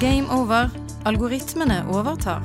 Game 0.00 0.28
over. 0.30 0.68
Algoritmene 1.04 1.78
overtar. 1.88 2.42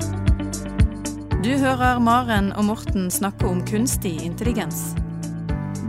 Du 1.44 1.50
hører 1.60 1.98
Maren 2.00 2.48
og 2.56 2.64
Morten 2.64 3.10
snakke 3.12 3.44
om 3.44 3.58
kunstig 3.68 4.14
intelligens. 4.24 4.94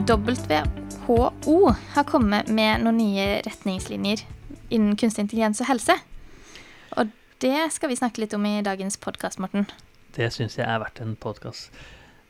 WHO 0.04 1.56
har 1.94 2.04
kommet 2.10 2.50
med 2.52 2.84
noen 2.84 3.00
nye 3.00 3.28
retningslinjer 3.48 4.26
innen 4.76 4.98
kunstig 5.00 5.24
intelligens 5.24 5.64
og 5.64 5.70
helse. 5.72 5.96
Og 6.98 7.16
det 7.40 7.70
skal 7.72 7.94
vi 7.94 8.00
snakke 8.02 8.26
litt 8.26 8.36
om 8.36 8.44
i 8.50 8.60
dagens 8.66 9.00
podkast, 9.00 9.40
Morten. 9.40 9.70
Det 10.18 10.34
syns 10.36 10.60
jeg 10.60 10.68
er 10.68 10.84
verdt 10.84 11.00
en 11.00 11.16
podkast. 11.16 11.72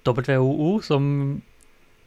WHO, 0.05 0.77
som 0.85 1.09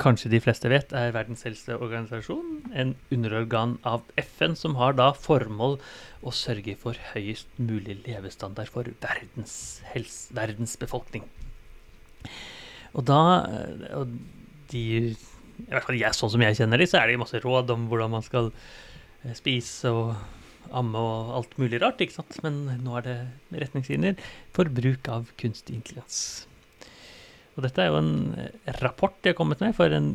kanskje 0.01 0.31
de 0.33 0.41
fleste 0.45 0.71
vet, 0.71 0.93
er 0.97 1.15
Verdens 1.15 1.45
helseorganisasjon. 1.47 2.71
En 2.77 2.95
underorgan 3.15 3.77
av 3.87 4.05
FN 4.21 4.57
som 4.59 4.77
har 4.80 4.97
da 4.99 5.11
formål 5.17 5.79
å 6.27 6.33
sørge 6.35 6.77
for 6.80 6.99
høyest 7.15 7.49
mulig 7.61 7.98
levestandard 8.05 8.70
for 8.73 8.89
verdens, 9.03 9.56
helse, 9.93 10.34
verdens 10.37 10.77
befolkning. 10.80 11.25
Og 12.97 13.05
da 13.09 13.20
og 13.97 14.17
de, 14.73 14.83
i 15.12 15.69
hvert 15.70 15.87
fall 15.87 16.01
jeg, 16.01 16.17
Sånn 16.17 16.33
som 16.33 16.42
jeg 16.42 16.59
kjenner 16.59 16.81
de, 16.81 16.89
så 16.91 17.01
er 17.01 17.11
det 17.11 17.20
masse 17.20 17.41
råd 17.45 17.70
om 17.75 17.87
hvordan 17.91 18.17
man 18.17 18.25
skal 18.27 18.51
eh, 18.51 19.37
spise 19.37 19.92
og 19.92 20.17
amme 20.75 20.98
og 20.98 21.33
alt 21.39 21.56
mulig 21.61 21.81
rart, 21.83 22.03
ikke 22.03 22.19
sant? 22.19 22.41
Men 22.42 22.65
nå 22.83 22.98
er 22.98 23.06
det 23.06 23.17
retningslinjer 23.62 24.19
for 24.56 24.73
bruk 24.73 25.09
av 25.12 25.31
kunstig 25.39 25.78
intelligens. 25.78 26.47
Og 27.56 27.65
dette 27.65 27.80
er 27.80 27.88
jo 27.88 28.01
en 28.02 28.16
eh, 28.37 28.73
rapport 28.84 29.16
de 29.24 29.33
har 29.33 29.38
kommet 29.38 29.62
med 29.64 29.74
for 29.77 29.92
en 29.97 30.12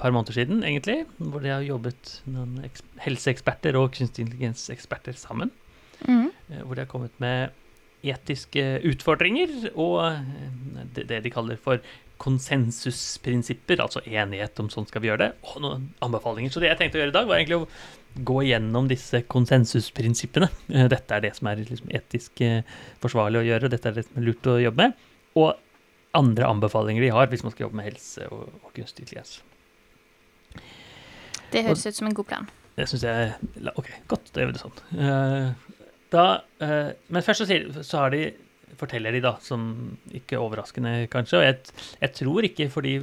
par 0.00 0.14
måneder 0.16 0.38
siden, 0.38 0.64
egentlig. 0.64 1.04
Hvor 1.20 1.44
de 1.44 1.52
har 1.52 1.64
jobbet 1.66 2.14
noen 2.32 2.56
helseeksperter 3.04 3.76
og 3.76 3.92
kunstig 3.96 4.24
intelligens-eksperter 4.24 5.18
sammen. 5.20 5.52
Mm. 6.08 6.30
Hvor 6.64 6.74
de 6.74 6.86
har 6.86 6.88
kommet 6.88 7.16
med 7.20 7.52
etiske 8.00 8.62
utfordringer 8.88 9.74
og 9.74 9.98
eh, 10.08 10.86
det 10.96 11.20
de 11.20 11.32
kaller 11.32 11.60
for 11.60 11.84
konsensusprinsipper, 12.20 13.80
altså 13.80 14.02
enighet 14.04 14.58
om 14.60 14.68
sånn 14.72 14.88
skal 14.88 15.04
vi 15.04 15.08
gjøre 15.08 15.22
det, 15.22 15.30
og 15.52 15.62
noen 15.64 15.86
anbefalinger. 16.04 16.52
Så 16.52 16.60
det 16.60 16.68
jeg 16.68 16.80
tenkte 16.80 16.98
å 16.98 17.02
gjøre 17.02 17.12
i 17.12 17.16
dag, 17.16 17.28
var 17.28 17.40
egentlig 17.40 17.60
å 17.62 18.24
gå 18.28 18.42
gjennom 18.44 18.88
disse 18.90 19.22
konsensusprinsippene. 19.24 20.50
Dette 20.92 21.16
er 21.16 21.24
det 21.24 21.32
som 21.38 21.48
er 21.48 21.62
liksom 21.62 21.92
etisk 21.96 22.42
forsvarlig 23.00 23.40
å 23.40 23.46
gjøre, 23.48 23.70
dette 23.72 23.88
er 23.88 23.96
det 23.96 24.04
som 24.04 24.20
er 24.20 24.26
lurt 24.26 24.50
å 24.52 24.58
jobbe 24.60 24.84
med. 24.84 25.08
Og 25.40 25.54
andre 26.16 26.48
anbefalinger 26.48 27.04
de 27.04 27.12
har 27.14 27.30
hvis 27.30 27.44
man 27.46 27.54
skal 27.54 27.68
jobbe 27.68 27.80
med 27.80 27.90
helse 27.90 28.26
og, 28.34 28.48
og 28.64 28.74
kunstig 28.76 29.06
intelligens. 29.06 29.40
Det 31.50 31.64
høres 31.66 31.86
ut 31.86 31.98
som 31.98 32.10
en 32.10 32.14
god 32.14 32.28
plan. 32.30 32.50
Det 32.76 32.86
syns 32.88 33.04
jeg 33.06 33.32
OK, 33.76 33.88
godt. 34.10 34.30
Da 34.32 34.42
gjør 34.42 34.52
vi 34.52 34.56
det 34.56 34.62
sånn. 34.62 34.78
Uh, 34.94 35.74
da, 36.14 36.26
uh, 36.62 36.92
men 37.10 37.26
først 37.26 37.44
så, 37.44 37.58
så 37.82 38.04
har 38.04 38.14
de 38.14 38.28
forteller 38.80 39.12
de, 39.12 39.22
da, 39.24 39.34
som 39.44 39.64
ikke 40.16 40.38
overraskende, 40.40 41.08
kanskje. 41.12 41.40
Og 41.40 41.44
jeg, 41.44 41.74
jeg, 42.00 42.12
tror 42.16 42.46
ikke 42.48 42.68
fordi 42.72 42.94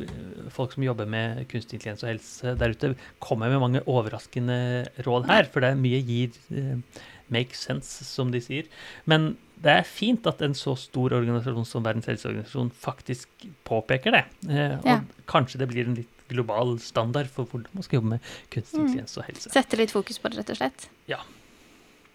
folk 0.54 0.74
som 0.74 0.86
jobber 0.88 1.10
med 1.10 1.44
kunstig 1.52 1.78
intelligens 1.78 2.06
og 2.06 2.12
helse 2.14 2.56
der 2.58 2.74
ute, 2.74 2.94
kommer 3.24 3.52
med 3.52 3.62
mange 3.64 3.84
overraskende 3.86 4.88
råd 5.06 5.28
her, 5.30 5.50
for 5.52 5.64
det 5.64 5.74
er 5.74 5.84
mye 5.84 6.02
gir 6.08 6.40
uh, 6.56 7.04
make 7.34 7.58
sense, 7.58 8.08
som 8.08 8.32
de 8.34 8.42
sier. 8.44 8.72
Men 9.06 9.36
det 9.64 9.74
er 9.74 9.88
fint 9.88 10.28
at 10.30 10.42
en 10.46 10.54
så 10.58 10.76
stor 10.78 11.16
organisasjon 11.18 11.66
som 11.66 11.86
Verdens 11.86 12.10
helseorganisasjon 12.10 12.70
faktisk 12.78 13.48
påpeker 13.68 14.14
det. 14.14 14.24
Eh, 14.50 14.76
og 14.78 14.92
ja. 14.92 15.00
kanskje 15.30 15.62
det 15.64 15.70
blir 15.72 15.90
en 15.90 15.98
litt 15.98 16.14
global 16.30 16.76
standard 16.84 17.30
for 17.32 17.48
hvordan 17.50 17.72
man 17.74 17.86
skal 17.86 18.02
jobbe 18.02 18.14
med 18.18 18.30
kunstig 18.54 18.78
mm. 18.78 18.86
intelligens 18.86 19.18
og 19.18 19.28
helse. 19.30 19.52
Sette 19.54 19.80
litt 19.80 19.94
fokus 19.96 20.22
på 20.22 20.30
det, 20.30 20.42
rett 20.42 20.54
og 20.54 20.60
slett? 20.60 20.88
Ja. 21.10 21.22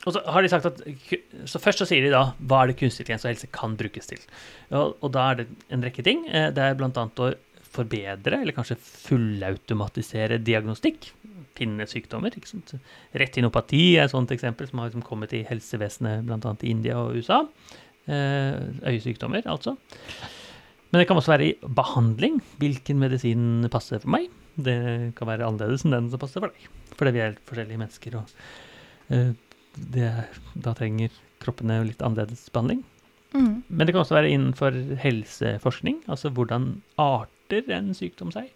Og 0.02 0.16
så 0.16 0.22
har 0.34 0.42
de 0.42 0.50
sagt 0.50 0.66
at, 0.66 0.80
så 1.46 1.60
Først 1.62 1.82
så 1.82 1.86
sier 1.86 2.02
de 2.02 2.10
da 2.14 2.24
hva 2.40 2.62
er 2.62 2.72
det 2.72 2.78
kunstig 2.80 3.04
intelligens 3.04 3.26
og 3.26 3.32
helse 3.32 3.50
kan 3.54 3.76
brukes 3.78 4.10
til. 4.10 4.22
Og, 4.70 4.96
og 4.98 5.14
da 5.14 5.30
er 5.30 5.42
det 5.42 5.48
en 5.74 5.86
rekke 5.86 6.04
ting. 6.06 6.26
Eh, 6.30 6.50
det 6.54 6.62
er 6.62 6.78
blant 6.78 6.98
annet 7.00 7.22
å 7.22 7.32
forbedre, 7.72 8.42
eller 8.42 8.54
kanskje 8.56 8.78
fullautomatisere 8.80 10.40
diagnostikk 10.44 11.10
pinnesykdommer. 11.56 12.34
ikke 12.36 12.50
sant? 12.50 12.74
Retinopati 13.18 13.82
er 13.96 14.06
et 14.06 14.14
sånt 14.14 14.32
eksempel 14.34 14.68
som 14.68 14.80
har 14.80 14.90
liksom 14.90 15.04
kommet 15.06 15.34
i 15.36 15.44
helsevesenet 15.48 16.26
bl.a. 16.26 16.54
i 16.62 16.70
India 16.72 16.98
og 17.00 17.18
USA. 17.18 17.42
Eh, 18.06 18.60
øyesykdommer, 18.90 19.44
altså. 19.46 19.76
Men 20.90 21.00
det 21.00 21.08
kan 21.08 21.16
også 21.16 21.34
være 21.34 21.48
i 21.50 21.56
behandling. 21.80 22.40
Hvilken 22.60 23.00
medisin 23.00 23.68
passer 23.72 24.02
for 24.02 24.12
meg? 24.16 24.28
Det 24.56 25.14
kan 25.16 25.30
være 25.30 25.46
annerledes 25.48 25.86
enn 25.86 25.94
den 25.94 26.10
som 26.12 26.20
passer 26.20 26.42
for 26.42 26.52
deg. 26.52 26.68
Fordi 26.98 27.14
vi 27.14 27.22
er 27.24 27.38
forskjellige 27.48 27.80
mennesker, 27.80 28.16
og 28.20 28.32
uh, 29.12 29.30
det, 29.94 30.10
da 30.66 30.74
trenger 30.76 31.14
kroppene 31.40 31.78
litt 31.88 32.02
annerledes 32.04 32.44
behandling. 32.52 32.82
Mm. 33.32 33.62
Men 33.68 33.86
det 33.86 33.94
kan 33.94 34.02
også 34.02 34.18
være 34.18 34.34
innenfor 34.34 34.76
helseforskning. 35.00 36.02
Altså 36.12 36.28
hvordan 36.36 36.74
arter 37.00 37.41
en 37.52 37.92
sykdom 37.96 38.32
seg. 38.34 38.48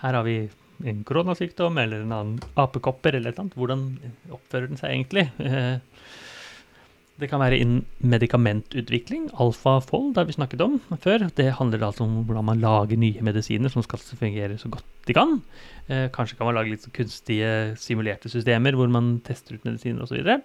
Her 0.00 0.16
har 0.18 0.26
vi 0.26 0.48
en 0.88 1.04
koronasykdom 1.04 1.78
eller 1.78 2.04
en 2.04 2.16
annen 2.16 2.50
apekopper 2.58 3.14
eller 3.14 3.30
et 3.30 3.38
eller 3.38 3.46
annet. 3.46 3.58
Hvordan 3.58 3.86
oppfører 4.32 4.70
den 4.70 4.80
seg 4.80 4.94
egentlig? 4.94 5.28
Eh, 5.38 5.78
det 7.20 7.28
kan 7.28 7.42
være 7.42 7.58
innen 7.60 7.82
medikamentutvikling. 8.00 9.26
Alfafold 9.42 10.16
har 10.16 10.24
vi 10.28 10.36
snakket 10.38 10.62
om 10.64 10.78
før. 11.02 11.26
Det 11.36 11.50
handler 11.58 11.84
altså 11.84 12.06
om 12.06 12.22
hvordan 12.24 12.46
man 12.48 12.62
lager 12.62 12.96
nye 12.96 13.24
medisiner 13.26 13.68
som 13.72 13.84
skal 13.84 14.00
fungere 14.00 14.56
så 14.58 14.70
godt 14.72 14.86
de 15.06 15.16
kan. 15.16 15.42
Eh, 15.88 16.08
kanskje 16.14 16.38
kan 16.38 16.48
man 16.48 16.56
lage 16.56 16.72
litt 16.72 16.88
kunstige 16.96 17.76
simulerte 17.80 18.32
systemer 18.32 18.78
hvor 18.78 18.88
man 18.88 19.18
tester 19.26 19.58
ut 19.58 19.68
medisiner 19.68 20.06
osv. 20.06 20.40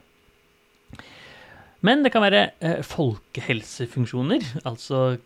Men 1.85 2.03
det 2.03 2.11
kan 2.11 2.25
være 2.25 2.49
eh, 2.59 2.81
folkehelsefunksjoner, 2.83 4.43
altså 4.65 5.17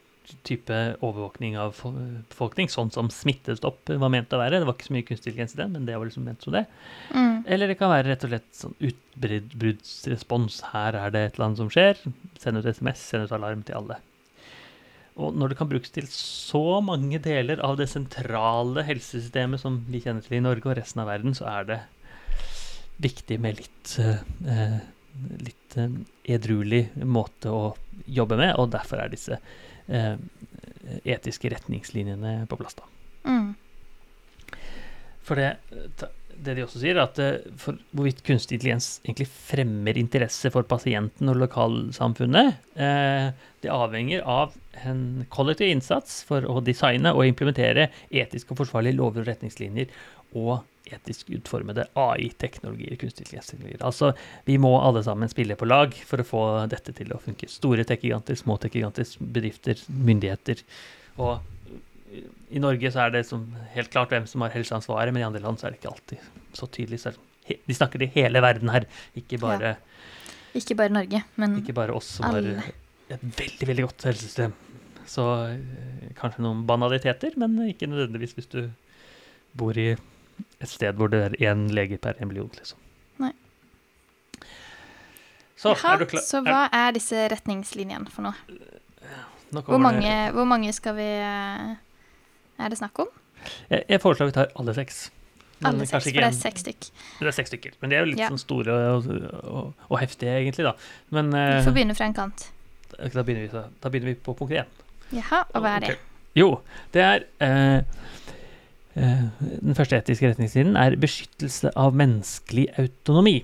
type 0.45 0.79
overvåkning 0.99 1.55
av 1.59 1.77
befolkning, 2.29 2.69
sånn 2.69 2.91
som 2.93 3.09
Smittestopp 3.13 3.89
var 3.89 4.11
ment 4.13 4.33
å 4.35 4.41
være. 4.41 4.59
Det 4.61 4.67
var 4.67 4.77
ikke 4.77 4.89
så 4.89 4.95
mye 4.95 5.07
kunstig 5.07 5.31
intelligens 5.31 5.55
i 5.55 5.61
det, 5.61 5.69
men 5.73 5.87
det 5.87 5.95
var 5.97 6.09
liksom 6.09 6.27
ment 6.27 6.45
som 6.45 6.55
det. 6.55 6.65
Mm. 7.13 7.39
Eller 7.47 7.71
det 7.71 7.79
kan 7.79 7.93
være 7.93 8.11
rett 8.11 8.25
og 8.27 8.33
slett 8.33 8.51
sånn 8.59 8.77
utbruddsrespons. 8.89 10.61
Her 10.73 10.99
er 10.99 11.15
det 11.15 11.23
et 11.25 11.39
eller 11.39 11.49
annet 11.49 11.63
som 11.63 11.73
skjer. 11.73 12.03
Send 12.41 12.61
ut 12.61 12.69
SMS, 12.69 13.03
send 13.11 13.25
ut 13.25 13.35
alarm 13.35 13.65
til 13.67 13.79
alle. 13.79 13.99
Og 15.19 15.35
når 15.35 15.51
det 15.51 15.57
kan 15.59 15.69
brukes 15.69 15.91
til 15.91 16.07
så 16.13 16.79
mange 16.85 17.19
deler 17.23 17.59
av 17.65 17.75
det 17.79 17.89
sentrale 17.91 18.85
helsesystemet 18.87 19.59
som 19.61 19.81
vi 19.89 19.99
kjenner 20.03 20.23
til 20.23 20.37
i 20.37 20.43
Norge 20.45 20.69
og 20.69 20.77
resten 20.79 21.03
av 21.03 21.09
verden, 21.11 21.35
så 21.35 21.49
er 21.51 21.67
det 21.67 21.79
viktig 23.03 23.39
med 23.43 23.59
litt, 23.59 23.95
uh, 23.99 24.79
litt 25.43 25.75
uh, 25.79 25.89
edruelig 26.23 26.85
måte 27.03 27.51
å 27.51 27.73
jobbe 28.07 28.39
med, 28.39 28.55
og 28.59 28.71
derfor 28.73 29.03
er 29.03 29.11
disse 29.11 29.35
eh, 29.35 29.57
etiske 31.03 31.49
retningslinjene 31.51 32.45
på 32.49 32.57
plass. 32.59 32.77
da. 32.77 32.83
Mm. 33.29 33.53
For 35.25 35.35
det, 35.39 35.57
det 36.45 36.55
de 36.57 36.63
også 36.63 36.81
sier, 36.81 36.97
er 36.97 37.05
at 37.07 37.19
eh, 37.23 37.51
for 37.59 37.77
hvorvidt 37.95 38.23
kunstig 38.27 38.57
intelligens 38.57 38.89
egentlig 39.03 39.27
fremmer 39.31 39.99
interesse 39.99 40.51
for 40.53 40.67
pasienten 40.67 41.31
og 41.31 41.39
lokalsamfunnet, 41.41 42.59
eh, 42.79 43.29
det 43.63 43.71
avhenger 43.73 44.23
av 44.23 44.55
en 44.87 45.25
kollektiv 45.33 45.73
innsats 45.73 46.21
for 46.27 46.47
å 46.47 46.61
designe 46.63 47.11
og 47.15 47.25
implementere 47.27 47.89
etisk 48.09 48.53
og 48.53 48.61
forsvarlige 48.61 48.99
lover 48.99 49.25
og 49.25 49.31
retningslinjer 49.33 49.91
og 50.39 50.61
etisk 50.89 51.29
utformede 51.35 51.85
AI-teknologier, 51.99 52.95
kunstig 52.97 53.25
intelligens-teknologier. 53.25 53.83
Altså, 53.85 54.13
vi 54.47 54.57
må 54.61 54.71
alle 54.79 55.03
sammen 55.05 55.29
spille 55.29 55.57
på 55.59 55.67
lag 55.69 55.93
for 56.07 56.21
å 56.21 56.25
få 56.25 56.43
dette 56.71 56.95
til 56.97 57.13
å 57.13 57.21
funke. 57.21 57.49
Store 57.51 57.85
tech-giganter, 57.85 58.37
små 58.39 58.57
tech-giganter, 58.61 59.05
bedrifter, 59.19 59.83
myndigheter. 60.09 60.63
Og 61.19 61.43
i 62.49 62.61
Norge 62.61 62.91
så 62.91 63.05
er 63.05 63.13
det 63.13 63.23
helt 63.75 63.91
klart 63.93 64.13
hvem 64.13 64.25
som 64.29 64.41
har 64.45 64.53
helseansvaret, 64.55 65.13
men 65.13 65.21
i 65.21 65.27
andre 65.27 65.41
land 65.43 65.59
så 65.61 65.67
er 65.67 65.75
det 65.75 65.81
ikke 65.81 65.91
alltid 65.93 66.55
så 66.57 66.67
tydelig. 66.67 67.01
Så 67.03 67.13
de 67.49 67.75
snakker 67.77 68.01
i 68.05 68.09
hele 68.15 68.41
verden 68.41 68.71
her, 68.73 68.87
ikke 69.17 69.39
bare 69.41 69.75
ja. 69.75 69.77
Ikke 70.57 70.73
bare 70.73 70.89
Norge, 70.89 71.19
men 71.37 71.59
Ikke 71.59 71.75
bare 71.77 71.93
oss 71.93 72.07
som 72.17 72.25
alle. 72.25 72.55
har 72.57 72.71
et 73.13 73.21
veldig, 73.21 73.67
veldig 73.69 73.83
godt 73.85 74.05
helsesystem. 74.09 74.55
Så 75.09 75.25
eh, 75.45 76.07
kanskje 76.17 76.41
noen 76.41 76.63
banaliteter, 76.69 77.35
men 77.37 77.53
ikke 77.67 77.89
nødvendigvis 77.89 78.33
hvis 78.37 78.49
du 78.49 78.63
bor 79.57 79.77
i 79.77 79.91
et 79.93 80.71
sted 80.71 80.97
hvor 80.97 81.11
det 81.13 81.21
er 81.27 81.37
én 81.51 81.67
lege 81.73 81.99
per 82.01 82.17
en 82.17 82.31
million, 82.31 82.49
liksom. 82.57 82.81
Nei. 83.21 83.31
Så, 85.59 85.75
Jaha, 85.75 85.93
er 85.93 86.01
du 86.01 86.09
klar? 86.15 86.25
Så 86.25 86.41
hva 86.45 86.63
er 86.73 86.97
disse 86.97 87.27
retningslinjene 87.33 88.09
for 88.09 88.25
noe? 88.25 88.35
Hvor 89.53 89.81
mange, 89.81 90.13
hvor 90.33 90.45
mange, 90.49 90.73
skal 90.73 90.97
vi 90.97 91.07
eh, 91.21 91.77
Er 92.59 92.73
det 92.73 92.79
snakk 92.81 92.99
om? 93.05 93.09
Jeg, 93.69 93.85
jeg 93.87 94.01
foreslår 94.03 94.29
vi 94.29 94.35
tar 94.35 94.51
alle 94.59 94.75
seks. 94.75 95.07
Men 95.59 95.73
alle 95.73 95.87
seks, 95.89 96.05
for 96.05 96.15
det 96.15 96.27
er 96.27 96.35
seks 96.35 96.63
stykker. 96.63 96.91
Det 97.19 97.31
er 97.31 97.35
seks 97.35 97.51
stykker, 97.51 97.73
men 97.81 97.91
de 97.91 97.97
er 97.97 98.05
jo 98.05 98.11
litt 98.11 98.21
ja. 98.21 98.29
sånn 98.31 98.39
store 98.41 98.75
og, 98.93 99.09
og, 99.09 99.73
og, 99.89 99.95
heftige, 99.99 100.37
egentlig, 100.39 100.67
da. 100.69 100.75
Men, 101.15 101.33
vi 101.35 101.65
får 101.65 101.75
begynne 101.75 101.97
fra 101.97 102.07
en 102.07 102.15
kant. 102.15 102.45
Da 102.99 103.23
begynner 103.23 103.43
vi, 103.43 103.63
da 103.83 103.91
begynner 103.91 104.13
vi 104.13 104.19
på 104.23 104.35
punkt 104.39 104.55
én. 104.55 104.69
Jaha, 105.15 105.43
og 105.53 105.65
hva 105.65 105.75
er 105.77 105.83
det? 105.83 105.95
Okay. 105.95 106.05
Jo, 106.37 106.49
det 106.93 107.01
er 107.01 107.25
uh, 107.41 107.79
uh, 108.95 109.25
den 109.41 109.77
første 109.77 109.97
etiske 109.97 110.29
retningslinjen 110.29 110.77
er 110.79 110.97
beskyttelse 111.01 111.73
av 111.79 111.97
menneskelig 111.97 112.69
autonomi. 112.77 113.39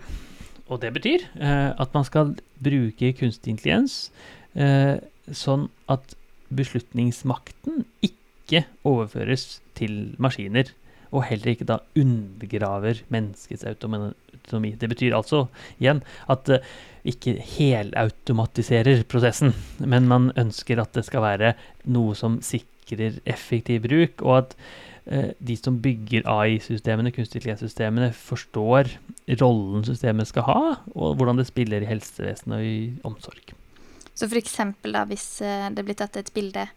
og 0.67 0.81
det 0.81 0.93
betyr 0.93 1.21
eh, 1.37 1.71
at 1.77 1.93
man 1.93 2.03
skal 2.03 2.31
bruke 2.63 3.11
kunstig 3.13 3.51
intelligens 3.53 4.09
eh, 4.57 4.97
sånn 5.29 5.67
at 5.85 6.15
beslutningsmakten 6.49 7.83
ikke 8.01 8.24
overføres 8.85 9.59
til 9.77 10.15
maskiner, 10.21 10.69
og 11.15 11.27
heller 11.29 11.53
ikke 11.53 11.67
da 11.67 11.79
undergraver 11.97 13.01
menneskets 13.13 13.65
autonomi. 13.67 14.73
Det 14.79 14.89
betyr 14.91 15.15
altså 15.15 15.45
igjen 15.79 16.01
at 16.31 16.49
uh, 16.51 16.73
ikke 17.07 17.37
helautomatiserer 17.39 19.05
prosessen, 19.09 19.53
men 19.79 20.09
man 20.11 20.31
ønsker 20.37 20.81
at 20.81 20.95
det 20.97 21.05
skal 21.07 21.23
være 21.25 21.53
noe 21.85 22.15
som 22.17 22.39
sikrer 22.45 23.21
effektiv 23.25 23.85
bruk, 23.85 24.25
og 24.25 24.37
at 24.41 24.55
uh, 25.11 25.31
de 25.39 25.57
som 25.59 25.79
bygger 25.81 26.27
AI-systemene, 26.29 27.13
kunstig 27.15 27.41
intelligens-systemene, 27.41 28.11
forstår 28.15 28.95
rollen 29.41 29.85
systemet 29.87 30.31
skal 30.31 30.49
ha, 30.49 30.63
og 30.95 31.15
hvordan 31.19 31.39
det 31.39 31.49
spiller 31.51 31.85
i 31.85 31.91
helsevesenet 31.91 32.57
og 32.59 32.65
i 32.65 32.79
omsorg. 33.07 33.55
Så 34.15 34.29
da, 34.31 35.05
hvis 35.07 35.29
uh, 35.43 35.69
det 35.75 35.83
blir 35.85 35.97
tatt 35.99 36.17
et 36.19 36.33
bilde 36.35 36.67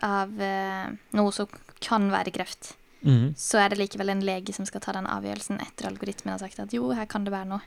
av 0.00 0.30
noe 0.32 1.32
som 1.34 1.50
kan 1.82 2.08
være 2.12 2.32
kreft, 2.34 2.72
mm. 3.02 3.34
så 3.38 3.60
er 3.62 3.72
det 3.72 3.80
likevel 3.82 4.12
en 4.14 4.24
lege 4.24 4.54
som 4.56 4.66
skal 4.68 4.82
ta 4.84 4.94
den 4.96 5.08
avgjørelsen 5.10 5.60
etter 5.62 5.90
algoritmen 5.90 6.34
har 6.34 6.42
sagt 6.42 6.62
at 6.62 6.74
jo, 6.74 6.88
her 6.96 7.08
kan 7.10 7.26
det 7.26 7.34
være 7.34 7.50
noe. 7.52 7.62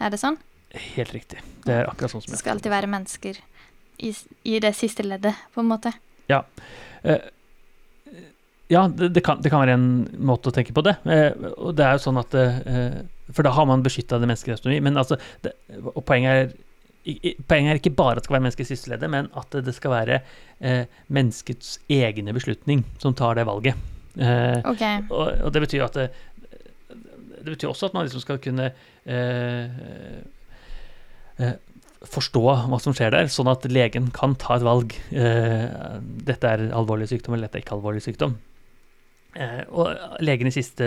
Er 0.00 0.12
det 0.12 0.20
sånn? 0.22 0.38
Helt 0.70 1.12
riktig. 1.14 1.40
Det 1.64 1.74
er 1.74 1.90
akkurat 1.90 2.12
sånn 2.12 2.22
som 2.24 2.32
Det 2.32 2.38
skal 2.40 2.56
alltid 2.56 2.72
være 2.72 2.90
mennesker 2.90 3.40
i, 4.00 4.14
i, 4.46 4.56
det 4.62 4.72
siste 4.78 5.04
leddet, 5.04 5.36
på 5.54 5.62
en 5.62 5.70
måte. 5.70 5.92
Ja. 6.30 6.44
Uh, 7.04 7.18
ja, 8.70 8.84
det, 8.86 9.10
det, 9.16 9.24
kan, 9.26 9.40
det, 9.42 9.50
kan, 9.50 9.64
være 9.64 9.74
en 9.74 9.90
måte 10.30 10.52
å 10.52 10.54
tenke 10.54 10.74
på 10.76 10.84
det. 10.86 10.94
Uh, 11.04 11.50
og 11.56 11.74
det 11.78 11.86
er 11.86 11.98
jo 11.98 12.04
sånn 12.06 12.20
at 12.22 12.36
uh, 12.38 13.02
For 13.34 13.46
da 13.46 13.52
har 13.56 13.66
man 13.68 13.82
beskytta 13.84 14.20
det 14.22 14.30
menneskelige 14.30 14.60
autonomi. 14.60 14.80
Men 14.86 15.00
altså 15.00 15.18
det, 15.44 15.56
Og 15.82 16.04
poenget 16.06 16.44
er 16.44 16.54
Poenget 17.00 17.70
er 17.72 17.78
ikke 17.80 17.94
bare 17.96 18.16
at 18.16 18.20
det 18.20 18.26
skal 18.26 18.36
være 18.36 18.44
menneskets 18.44 18.72
siste 18.74 18.90
leddet, 18.92 19.08
men 19.08 19.30
at 19.36 19.54
det 19.64 19.72
skal 19.72 19.94
være 19.94 20.18
menneskets 21.08 21.78
egne 21.88 22.34
beslutning 22.36 22.82
som 23.00 23.14
tar 23.16 23.38
det 23.38 23.46
valget. 23.48 23.78
Okay. 24.12 25.06
Og, 25.08 25.30
og, 25.46 25.48
det 25.54 25.62
betyr 25.64 25.86
at 25.86 25.96
det, 25.96 26.10
det 27.44 27.54
betyr 27.54 27.70
også 27.70 27.88
at 27.88 27.96
man 27.96 28.06
liksom 28.06 28.22
skal 28.22 28.40
kunne 28.42 28.70
eh, 29.06 29.80
eh, 31.40 31.56
forstå 32.10 32.42
hva 32.42 32.80
som 32.82 32.94
skjer 32.96 33.12
der, 33.14 33.30
sånn 33.32 33.50
at 33.50 33.66
legen 33.70 34.10
kan 34.16 34.36
ta 34.40 34.56
et 34.56 34.66
valg. 34.66 34.94
Eh, 35.12 35.66
dette 36.28 36.52
er 36.52 36.68
alvorlig 36.76 37.10
sykdom, 37.10 37.36
eller 37.36 37.48
dette 37.48 37.60
er 37.60 37.66
ikke 37.66 37.76
alvorlig 37.78 38.04
sykdom. 38.04 38.36
Eh, 39.38 39.62
og 39.70 40.22
legen 40.24 40.50
i 40.50 40.54
siste 40.54 40.86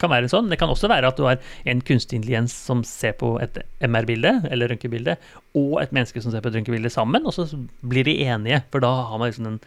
kan 0.00 0.10
være 0.12 0.30
sånn. 0.30 0.50
Det 0.50 0.58
kan 0.60 0.72
også 0.72 0.90
være 0.90 1.10
at 1.12 1.18
du 1.18 1.26
har 1.28 1.40
en 1.68 1.82
kunstig 1.86 2.20
intelligens 2.20 2.54
som 2.66 2.82
ser 2.86 3.16
på 3.20 3.36
et 3.42 3.60
MR-bilde 3.84 4.32
eller 4.50 4.72
røntgenbilde, 4.72 5.18
og 5.58 5.76
et 5.82 5.94
menneske 5.94 6.22
som 6.22 6.34
ser 6.34 6.44
på 6.44 6.50
et 6.50 6.58
røntgenbilde 6.58 6.92
sammen, 6.92 7.26
og 7.26 7.36
så 7.36 7.46
blir 7.86 8.08
de 8.08 8.18
enige. 8.26 8.62
For 8.72 8.84
da 8.84 8.92
har 9.10 9.20
man 9.22 9.30
liksom 9.30 9.50
den 9.50 9.60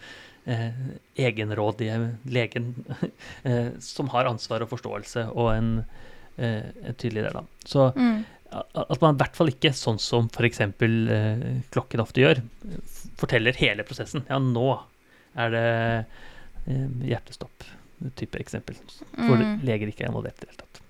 eh, 0.50 0.82
egenrådige 1.28 1.96
legen 2.28 2.74
eh, 3.48 3.72
som 3.84 4.12
har 4.12 4.28
ansvar 4.30 4.66
og 4.66 4.74
forståelse 4.74 5.30
og 5.32 5.54
en, 5.54 5.72
eh, 6.36 6.68
en 6.84 7.00
tydelig 7.00 7.28
del. 7.28 7.40
Da. 7.40 7.64
Så 7.68 7.90
mm 7.96 8.20
at 8.50 9.02
man 9.02 9.14
i 9.14 9.20
hvert 9.20 9.36
fall 9.38 9.52
ikke, 9.52 9.72
sånn 9.76 10.00
som 10.02 10.28
f.eks. 10.30 10.60
Eh, 10.64 11.44
klokken 11.70 12.02
ofte 12.02 12.22
gjør, 12.22 12.42
forteller 13.20 13.58
hele 13.60 13.86
prosessen. 13.86 14.24
Ja, 14.30 14.40
nå 14.42 14.72
er 15.38 15.52
det 15.54 15.66
eh, 16.66 16.88
hjertestopp, 17.12 17.66
type 18.16 18.40
eksempel, 18.40 18.78
hvor 19.16 19.36
mm. 19.40 19.60
leger 19.66 19.90
ikke 19.90 20.06
er 20.06 20.12
involvert 20.12 20.40
i 20.40 20.46
det 20.46 20.52
hele 20.52 20.62
tatt. 20.62 20.80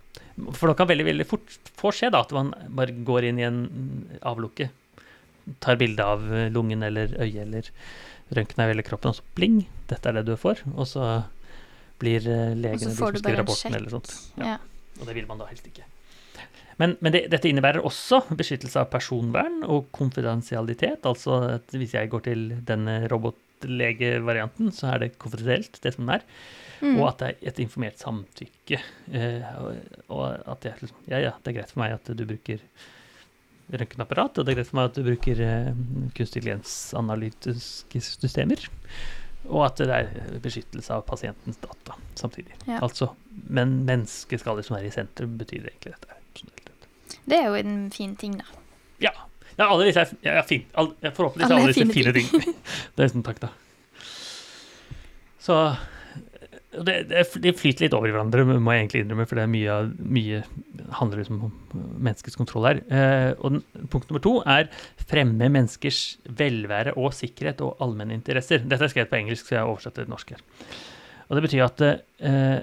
For 0.56 0.70
da 0.70 0.76
kan 0.78 0.88
veldig 0.88 1.06
veldig 1.08 1.26
fort 1.28 1.56
få 1.80 1.92
skje 1.94 2.12
da, 2.14 2.22
at 2.24 2.32
man 2.36 2.52
bare 2.76 2.94
går 3.06 3.28
inn 3.28 3.40
i 3.40 3.48
en 3.48 3.60
avlukke, 4.26 4.70
tar 5.60 5.80
bilde 5.80 6.04
av 6.06 6.24
lungen 6.54 6.84
eller 6.86 7.12
øyet 7.18 7.42
eller 7.42 7.70
røntgen 8.36 8.62
av 8.62 8.70
hele 8.70 8.86
kroppen, 8.86 9.12
og 9.12 9.18
så 9.18 9.36
bling, 9.36 9.62
dette 9.90 10.08
er 10.08 10.20
det 10.20 10.26
du 10.28 10.36
får. 10.38 10.62
Og 10.76 10.86
så 10.88 11.06
blir 12.00 12.24
eh, 12.24 12.52
legene 12.56 12.92
de 12.92 12.96
som 12.96 13.10
skriver 13.12 13.42
rapporten 13.42 13.76
eller 13.76 13.92
sånt. 13.92 14.12
Ja. 14.38 14.54
ja. 14.54 15.00
Og 15.00 15.08
det 15.08 15.16
vil 15.16 15.26
man 15.28 15.40
da 15.40 15.48
helst 15.50 15.66
ikke. 15.68 15.86
Men, 16.80 16.94
men 17.04 17.12
det, 17.12 17.26
dette 17.32 17.50
innebærer 17.50 17.84
også 17.84 18.22
beskyttelse 18.32 18.80
av 18.80 18.88
personvern 18.92 19.60
og 19.68 19.90
konfidensialitet. 19.96 21.04
Altså 21.08 21.42
at 21.58 21.74
hvis 21.76 21.92
jeg 21.96 22.08
går 22.12 22.24
til 22.24 22.46
denne 22.68 23.02
robotlegevarianten, 23.60 24.72
så 24.72 24.94
er 24.94 24.98
det 25.00 25.18
konfidensielt, 25.18 25.80
det 25.82 25.94
som 25.94 26.08
er. 26.08 26.24
Mm. 26.80 26.98
Og 26.98 27.08
at 27.10 27.18
det 27.18 27.28
er 27.28 27.48
et 27.50 27.60
informert 27.60 28.00
samtykke. 28.00 28.80
Eh, 29.12 29.42
og, 30.08 30.40
at 30.48 30.64
jeg 30.64 30.80
liksom 30.80 30.96
Ja, 31.08 31.18
ja, 31.18 31.32
det 31.42 31.52
er 31.52 31.60
greit 31.60 31.70
for 31.70 31.82
meg 31.82 31.94
at 31.94 32.10
du 32.16 32.24
bruker 32.24 32.60
røntgenapparat, 33.70 34.38
og 34.38 34.46
det 34.46 34.52
er 34.52 34.60
greit 34.60 34.70
for 34.70 34.80
meg 34.80 34.90
at 34.90 34.96
du 34.96 35.04
bruker 35.06 35.42
eh, 35.44 35.72
kunstig 36.16 36.42
intelligens-analytiske 36.42 38.00
systemer. 38.00 38.64
Og 39.48 39.64
at 39.64 39.80
det 39.80 39.88
er 39.94 40.40
beskyttelse 40.42 40.92
av 40.92 41.04
pasientens 41.08 41.60
data 41.60 41.96
samtidig. 42.14 42.52
Ja. 42.66 42.80
Altså, 42.82 43.14
men 43.48 43.84
mennesket 43.88 44.42
skal 44.42 44.58
liksom 44.60 44.76
være 44.76 44.90
i 44.90 44.94
sentrum, 44.94 45.38
betyr 45.40 45.64
det 45.64 45.74
egentlig 45.74 45.96
dette. 45.96 46.16
Det 47.30 47.36
er 47.36 47.46
jo 47.48 47.58
en 47.60 47.90
fin 47.92 48.16
ting, 48.16 48.38
da. 48.40 48.60
Ja. 49.00 49.12
Ja 49.60 49.68
alle 49.68 49.88
disse 49.90 50.06
er, 50.06 50.12
ja, 50.24 50.42
fin. 50.46 50.66
All, 50.80 50.92
forhåpentligvis 51.04 51.50
alle, 51.50 51.60
alle 51.60 51.74
disse 51.74 51.86
fine, 51.92 52.14
ting. 52.16 52.28
ting. 52.32 52.60
det 52.96 53.06
er 53.06 53.12
sånn 53.12 53.26
takk, 53.26 53.42
da. 53.42 53.52
Så 55.40 55.56
det, 56.70 57.08
det, 57.10 57.24
det, 57.42 57.52
flyter 57.58 57.84
litt 57.84 57.94
over 57.96 58.06
i 58.06 58.12
hverandre, 58.14 58.44
må 58.46 58.74
jeg 58.74 58.84
egentlig 58.84 59.00
innrømme, 59.02 59.26
for 59.26 59.38
det 59.38 59.44
er 59.44 59.50
mye, 59.50 59.78
mye 60.16 60.42
handler 61.00 61.22
liksom 61.22 61.40
om 61.48 61.80
menneskets 62.06 62.38
kontroll 62.38 62.68
her. 62.68 62.82
Eh, 62.94 63.32
og 63.40 63.56
den, 63.56 63.88
punkt 63.90 64.10
nummer 64.10 64.22
to 64.22 64.36
er 64.46 64.70
fremme 65.10 65.50
menneskers 65.50 66.20
velvære 66.38 66.94
og 67.00 67.10
sikkerhet 67.16 67.62
og 67.66 67.82
allmenne 67.82 68.14
interesser. 68.14 68.62
Dette 68.62 68.86
er 68.86 68.92
skrevet 68.92 69.10
på 69.10 69.18
engelsk, 69.18 69.48
så 69.48 69.56
jeg 69.56 69.64
har 69.64 69.72
oversatt 69.72 69.98
til 69.98 70.12
norsk 70.12 70.36
her. 70.36 70.46
Og 71.26 71.36
det 71.38 71.44
betyr 71.48 71.66
at, 71.66 71.84
eh, 72.30 72.56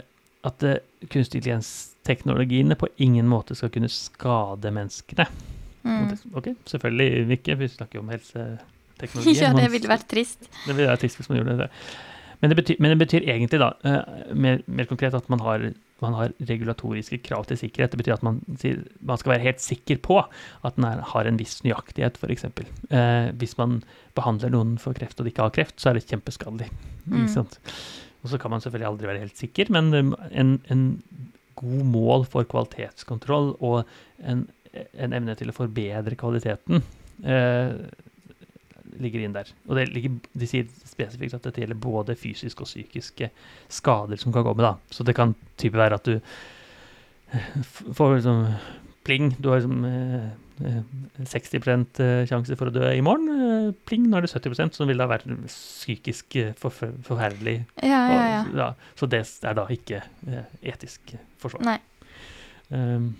at 0.48 0.68
eh, 0.68 0.80
kunstig 1.12 1.42
intelligens 1.42 1.74
teknologiene 2.08 2.80
på 2.80 2.88
ingen 3.04 3.28
måte 3.28 3.60
skal 3.60 3.74
kunne 3.76 3.92
skade 3.92 4.72
menneskene. 4.72 5.28
Mm. 5.88 6.36
Ok, 6.38 6.52
selvfølgelig 6.70 7.40
ikke, 7.40 7.58
vi 7.62 7.72
snakker 7.72 8.00
jo 8.00 8.04
om 8.04 8.12
helseteknologi. 8.12 9.38
ja, 9.44 9.54
det 9.56 9.72
ville 9.74 9.92
vært 9.92 10.08
trist. 10.12 10.48
Det 10.66 10.76
ville 10.76 10.92
vært 10.92 11.06
trist 11.06 11.22
hvis 11.22 11.32
man 11.32 11.42
gjorde 11.42 11.58
det. 11.66 11.72
Men 12.42 12.52
det 12.52 12.58
betyr, 12.60 12.78
men 12.84 12.94
det 12.94 13.00
betyr 13.02 13.26
egentlig 13.26 13.60
da, 13.62 13.72
uh, 13.82 14.34
mer, 14.38 14.60
mer, 14.70 14.86
konkret 14.90 15.16
at 15.18 15.30
man 15.32 15.42
har, 15.42 15.64
man 16.04 16.18
har, 16.18 16.34
regulatoriske 16.50 17.18
krav 17.26 17.48
til 17.50 17.58
sikkerhet. 17.64 17.96
Det 17.96 18.02
betyr 18.04 18.18
at 18.18 18.26
man, 18.26 18.44
man 19.02 19.22
skal 19.22 19.34
være 19.34 19.46
helt 19.48 19.64
sikker 19.64 20.02
på 20.06 20.20
at 20.22 20.78
den 20.78 20.86
er, 20.86 21.02
har 21.14 21.30
en 21.30 21.40
viss 21.40 21.64
nøyaktighet, 21.66 22.20
f.eks. 22.22 22.46
Eh, 22.46 23.32
hvis 23.42 23.58
man 23.58 23.80
behandler 24.18 24.54
noen 24.54 24.76
for 24.82 24.98
kreft 24.98 25.18
og 25.18 25.26
de 25.26 25.34
ikke 25.34 25.48
har 25.48 25.56
kreft, 25.56 25.80
så 25.82 25.90
er 25.90 25.98
det 25.98 26.06
kjempeskadelig. 26.06 26.70
Mm. 27.10 27.26
Og 27.26 28.30
så 28.30 28.38
kan 28.42 28.54
man 28.54 28.62
selvfølgelig 28.62 28.92
aldri 28.92 29.10
være 29.10 29.24
helt 29.26 29.42
sikker, 29.42 29.74
men 29.74 30.14
en, 30.30 30.60
en 30.70 30.86
god 31.58 31.84
mål 31.90 32.26
for 32.30 32.46
kvalitetskontroll 32.50 33.56
og 33.66 33.82
en, 34.22 34.46
en 34.98 35.16
evne 35.18 35.36
til 35.40 35.52
å 35.52 35.56
forbedre 35.56 36.18
kvaliteten 36.20 36.82
eh, 37.24 37.74
ligger 39.02 39.24
inn 39.24 39.36
der. 39.36 39.52
Og 39.68 39.78
det 39.78 39.88
ligger, 39.94 40.18
de 40.38 40.50
sier 40.50 40.68
spesifikt 40.88 41.38
at 41.38 41.46
dette 41.48 41.62
gjelder 41.62 41.80
både 41.82 42.18
fysiske 42.20 42.64
og 42.64 42.70
psykiske 42.70 43.30
skader 43.80 44.20
som 44.22 44.34
kan 44.36 44.46
komme. 44.48 44.64
da. 44.64 44.76
Så 44.94 45.06
det 45.08 45.16
kan 45.18 45.36
type 45.60 45.78
være 45.78 46.00
at 46.00 46.08
du 46.08 46.18
eh, 46.18 47.50
får 47.98 48.18
liksom 48.18 48.44
pling, 49.08 49.32
du 49.40 49.50
har 49.52 49.62
liksom 49.62 49.86
eh, 49.88 50.32
60 51.24 51.70
eh, 52.02 52.24
sjanse 52.30 52.58
for 52.60 52.72
å 52.72 52.74
dø 52.74 52.88
i 52.92 53.04
morgen. 53.06 53.76
Pling, 53.88 54.08
nå 54.10 54.20
er 54.20 54.26
det 54.26 54.34
70 54.34 54.74
som 54.76 54.90
vil 54.90 55.04
da 55.04 55.10
være 55.10 55.38
psykisk 55.46 56.40
forferdelig. 56.58 57.60
Ja, 57.84 58.02
ja, 58.12 58.24
ja. 58.32 58.42
Og, 58.42 58.58
ja, 58.64 58.72
så 58.98 59.10
det 59.12 59.24
er 59.44 59.58
da 59.58 59.68
ikke 59.74 60.02
etisk 60.66 61.16
forsvar. 61.42 61.80
Um, 62.68 63.14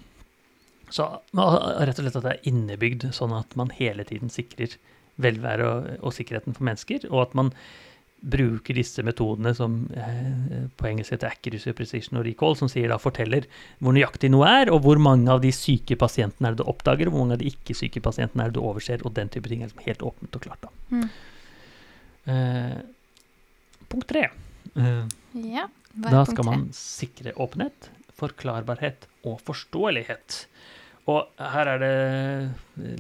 så 0.94 1.10
rett 1.36 1.98
og 1.98 2.06
slett 2.06 2.20
at 2.20 2.26
det 2.26 2.36
er 2.36 2.48
innebygd, 2.52 3.10
sånn 3.16 3.36
at 3.36 3.58
man 3.60 3.74
hele 3.76 4.06
tiden 4.08 4.32
sikrer 4.32 4.78
velvære 5.22 5.68
og, 5.68 5.92
og 6.06 6.16
sikkerheten 6.16 6.56
for 6.56 6.68
mennesker, 6.68 7.08
og 7.12 7.26
at 7.26 7.38
man 7.38 7.52
bruker 8.18 8.74
disse 8.74 9.04
metodene 9.06 9.52
som 9.56 9.76
eh, 9.94 10.66
på 10.78 10.88
engelsk 10.90 11.14
heter 11.14 11.30
accuracy, 11.30 11.74
precision 11.78 12.18
og 12.18 12.26
recall, 12.26 12.56
som 12.58 12.70
sier 12.72 12.90
da 12.90 12.98
forteller 13.02 13.46
hvor 13.78 13.94
nøyaktig 13.94 14.32
noe 14.34 14.48
er, 14.50 14.72
og 14.74 14.82
hvor 14.86 15.02
mange 15.02 15.30
av 15.32 15.44
de 15.44 15.52
syke 15.54 15.98
pasientene 16.00 16.50
er 16.50 16.56
det 16.56 16.64
du 16.64 16.72
oppdager, 16.72 17.10
og 17.10 17.14
hvor 17.14 17.26
mange 17.26 17.38
av 17.38 17.44
de 17.44 17.52
ikke-syke 17.52 18.02
pasientene 18.04 18.48
er 18.48 18.54
det 18.54 18.58
du 18.58 18.64
overser, 18.64 19.04
og 19.06 19.14
den 19.18 19.30
type 19.34 19.52
ting 19.52 19.62
er 19.62 19.70
liksom 19.70 19.86
helt 19.86 20.06
åpent 20.10 20.40
og 20.40 20.48
klart. 20.48 20.66
Da. 20.66 20.72
Mm. 20.96 21.06
Eh, 22.34 22.74
punkt 23.94 24.10
tre. 24.10 24.26
Eh, 24.74 25.04
ja, 25.54 25.68
da 26.08 26.26
skal 26.30 26.50
man 26.50 26.68
sikre 26.76 27.36
åpenhet, 27.38 27.92
forklarbarhet 28.18 29.06
og 29.28 29.42
forståelighet. 29.48 30.44
Og 31.08 31.28
her 31.40 31.72
er 31.72 31.84
det 31.84 31.94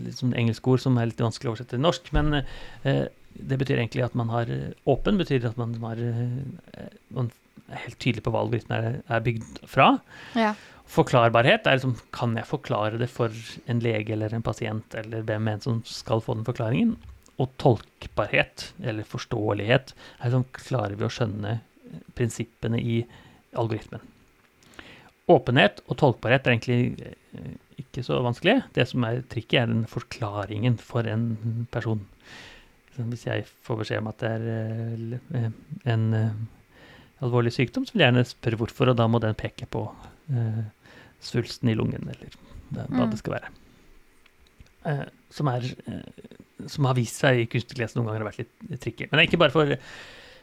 litt 0.06 0.20
sånn 0.20 0.36
engelske 0.38 0.72
ord 0.72 0.84
som 0.84 1.00
er 1.00 1.10
litt 1.10 1.24
vanskelig 1.24 1.50
å 1.50 1.56
oversette 1.56 1.76
til 1.76 1.84
norsk, 1.84 2.14
men 2.16 2.40
eh, 2.40 3.08
det 3.38 3.58
betyr 3.60 3.82
egentlig 3.82 4.06
at 4.06 4.16
man 4.18 4.32
har 4.34 4.50
Åpen 4.90 5.20
betyr 5.20 5.44
at 5.46 5.60
man 5.60 5.76
har 5.84 6.00
man 7.14 7.30
er 7.68 7.84
helt 7.84 8.00
tydelig 8.00 8.24
på 8.26 8.32
hva 8.34 8.46
algoritmen 8.46 8.78
er, 8.78 8.98
er 9.12 9.24
bygd 9.26 9.62
fra. 9.70 9.92
Ja. 10.40 10.54
Forklarbarhet 10.88 11.68
er 11.68 11.78
liksom 11.78 11.98
Kan 12.16 12.38
jeg 12.40 12.48
forklare 12.48 13.00
det 13.02 13.10
for 13.12 13.34
en 13.68 13.84
lege 13.84 14.16
eller 14.16 14.34
en 14.34 14.46
pasient 14.46 14.96
eller 14.98 15.26
hvem 15.28 15.52
enn 15.52 15.64
som 15.64 15.82
skal 15.88 16.24
få 16.24 16.38
den 16.38 16.48
forklaringen? 16.48 16.96
Og 17.38 17.52
tolkbarhet, 17.62 18.72
eller 18.82 19.06
forståelighet, 19.06 19.94
er 19.94 20.32
liksom 20.32 20.48
Klarer 20.58 20.98
vi 20.98 21.06
å 21.06 21.12
skjønne 21.14 21.60
prinsippene 22.18 22.80
i 22.82 23.02
algoritmen? 23.58 24.02
Åpenhet 25.28 25.82
og 25.92 25.98
tolkbarhet 26.00 26.46
er 26.48 26.54
egentlig 26.54 27.08
eh, 27.36 27.56
ikke 27.82 28.04
så 28.06 28.22
vanskelig. 28.24 28.62
Det 28.76 28.86
som 28.88 29.04
er 29.04 29.26
trikket, 29.28 29.60
er 29.60 29.72
den 29.72 29.84
forklaringen 29.92 30.78
for 30.80 31.08
en 31.12 31.68
person. 31.74 32.06
Så 32.96 33.04
hvis 33.12 33.26
jeg 33.28 33.44
får 33.68 33.82
beskjed 33.82 34.04
om 34.04 34.10
at 34.14 34.24
det 34.24 34.32
er 34.38 34.46
eh, 35.36 35.50
en 35.94 36.08
eh, 36.16 36.40
alvorlig 37.26 37.52
sykdom, 37.58 37.84
så 37.84 37.96
vil 37.96 38.06
jeg 38.06 38.14
gjerne 38.14 38.28
spørre 38.30 38.62
hvorfor, 38.62 38.94
og 38.94 39.00
da 39.00 39.10
må 39.12 39.20
den 39.24 39.36
peke 39.38 39.68
på 39.70 39.88
svulsten 41.24 41.70
i 41.72 41.76
lungen, 41.80 42.04
eller 42.12 42.34
hva 42.76 43.06
mm. 43.08 43.12
det 43.14 43.20
skal 43.22 43.38
være. 43.38 45.08
Som, 45.34 45.48
er, 45.48 45.64
som 46.68 46.88
har 46.90 46.98
vist 46.98 47.24
seg 47.24 47.40
i 47.40 47.48
kunstig 47.50 47.80
noen 47.96 48.10
ganger 48.10 48.22
har 48.22 48.28
vært 48.28 48.42
litt 48.44 48.82
tricky. 48.84 49.08
Men 49.08 49.18
det 49.18 49.24
er 49.24 49.30
ikke 49.32 49.40
bare 49.40 49.56
for 49.56 49.72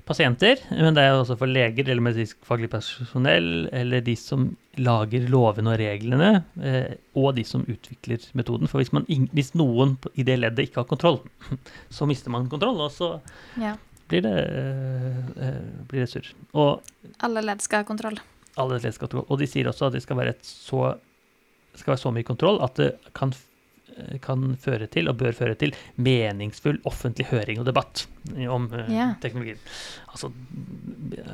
pasienter, 0.05 0.61
men 0.71 0.97
det 0.97 1.03
er 1.05 1.15
også 1.17 1.37
for 1.41 1.49
leger 1.49 1.89
eller 1.89 2.05
medisinskfaglig 2.05 2.69
personell, 2.73 3.49
eller 3.73 4.03
de 4.05 4.15
som 4.19 4.51
lager 4.77 5.29
lovene 5.33 5.73
og 5.73 5.81
reglene, 5.81 6.31
eh, 6.61 6.97
og 7.17 7.33
de 7.39 7.45
som 7.49 7.65
utvikler 7.71 8.27
metoden. 8.37 8.69
For 8.69 8.83
hvis, 8.83 8.93
man, 8.97 9.07
hvis, 9.09 9.55
noen 9.57 9.97
i 10.15 10.27
det 10.27 10.37
leddet 10.43 10.69
ikke 10.69 10.83
har 10.83 10.91
kontroll, 10.91 11.23
så 11.97 12.09
mister 12.11 12.35
man 12.35 12.51
kontroll, 12.53 12.83
og 12.85 12.93
så 12.93 13.15
ja. 13.61 13.75
blir, 14.13 14.27
det, 14.27 14.37
eh, 15.41 15.65
blir 15.89 16.05
det 16.05 16.11
surr. 16.13 16.31
Og 16.53 16.85
alle 17.25 17.45
ledd 17.47 17.65
skal 17.65 17.85
ha 17.85 17.89
kontroll. 17.89 18.21
Alle 18.61 18.79
ledd 18.79 18.93
skal 18.93 19.09
ha 19.09 19.15
kontroll. 19.15 19.29
Og 19.33 19.41
de 19.41 19.51
sier 19.51 19.73
også 19.73 19.89
at 19.89 19.97
det 19.97 20.05
skal 20.05 20.21
være, 20.21 20.37
så, 20.45 20.95
skal 21.79 21.97
være 21.97 22.05
så 22.05 22.15
mye 22.15 22.29
kontroll 22.29 22.61
at 22.67 22.77
det 22.83 22.93
kan 23.17 23.33
Eh, 23.33 23.54
kan 24.25 24.55
føre 24.61 24.89
til, 24.91 25.09
og 25.11 25.19
bør 25.21 25.35
føre 25.37 25.57
til, 25.59 25.75
meningsfull 25.97 26.81
offentlig 26.89 27.29
høring 27.31 27.61
og 27.63 27.69
debatt 27.69 28.07
om 28.51 28.69
yeah. 28.89 29.15
teknologien. 29.23 29.61
Altså, 30.11 30.31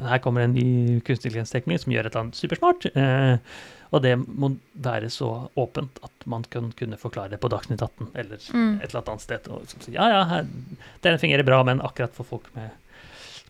her 0.06 0.22
kommer 0.24 0.44
en 0.44 0.56
ny 0.56 1.00
kunstig 1.06 1.30
intelligensteknologi 1.30 1.84
som 1.84 1.94
gjør 1.94 2.08
et 2.08 2.12
eller 2.12 2.24
annet 2.26 2.40
supersmart. 2.40 2.88
Eh, 2.94 3.36
og 3.90 4.04
det 4.04 4.12
må 4.22 4.52
være 4.78 5.08
så 5.10 5.28
åpent 5.58 5.98
at 6.06 6.26
man 6.30 6.44
kan 6.50 6.70
kunne 6.78 6.98
forklare 7.00 7.34
det 7.34 7.40
på 7.42 7.50
Dagsnytt 7.50 7.82
18 7.82 8.12
eller 8.14 8.38
mm. 8.38 8.76
et 8.78 8.86
eller 8.90 9.02
annet 9.02 9.24
sted. 9.24 9.50
Og 9.50 9.66
si 9.72 9.96
ja, 9.96 10.06
ja, 10.12 10.20
her, 10.30 10.52
den 11.06 11.18
fungerer 11.22 11.46
bra, 11.46 11.62
men 11.66 11.82
akkurat 11.82 12.14
for 12.14 12.28
folk 12.28 12.52
med 12.58 12.70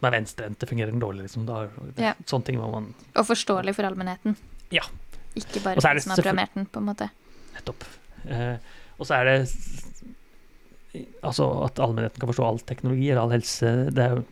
som 0.01 0.09
er 0.09 0.15
venstrehendte, 0.15 0.65
fungerer 0.65 0.95
den 0.95 1.01
dårlig. 1.03 1.27
Liksom. 1.27 1.45
Da, 1.45 1.67
det, 1.69 2.01
yeah. 2.01 2.21
Sånne 2.25 2.47
ting 2.47 2.57
må 2.57 2.71
man 2.73 2.87
Og 3.13 3.27
forståelig 3.29 3.75
for 3.77 3.85
allmennheten. 3.85 4.37
Ja. 4.73 4.87
Ikke 5.37 5.61
bare 5.61 5.77
for 5.77 5.99
de 5.99 6.05
som 6.07 6.15
har 6.15 6.23
programmert 6.23 6.55
den, 6.57 6.65
på 6.73 6.81
en 6.81 6.87
måte. 6.89 7.11
Nettopp. 7.53 7.85
Eh, 8.25 8.55
og 9.01 9.09
så 9.09 9.21
er 9.21 9.29
det 9.31 9.39
Altså 11.23 11.47
at 11.69 11.79
allmennheten 11.79 12.19
kan 12.19 12.29
forstå 12.33 12.47
all 12.47 12.59
teknologi 12.67 13.13
eller 13.13 13.23
all 13.23 13.35
helse, 13.37 13.69
det 13.95 14.03
er 14.03 14.17
jo, 14.17 14.23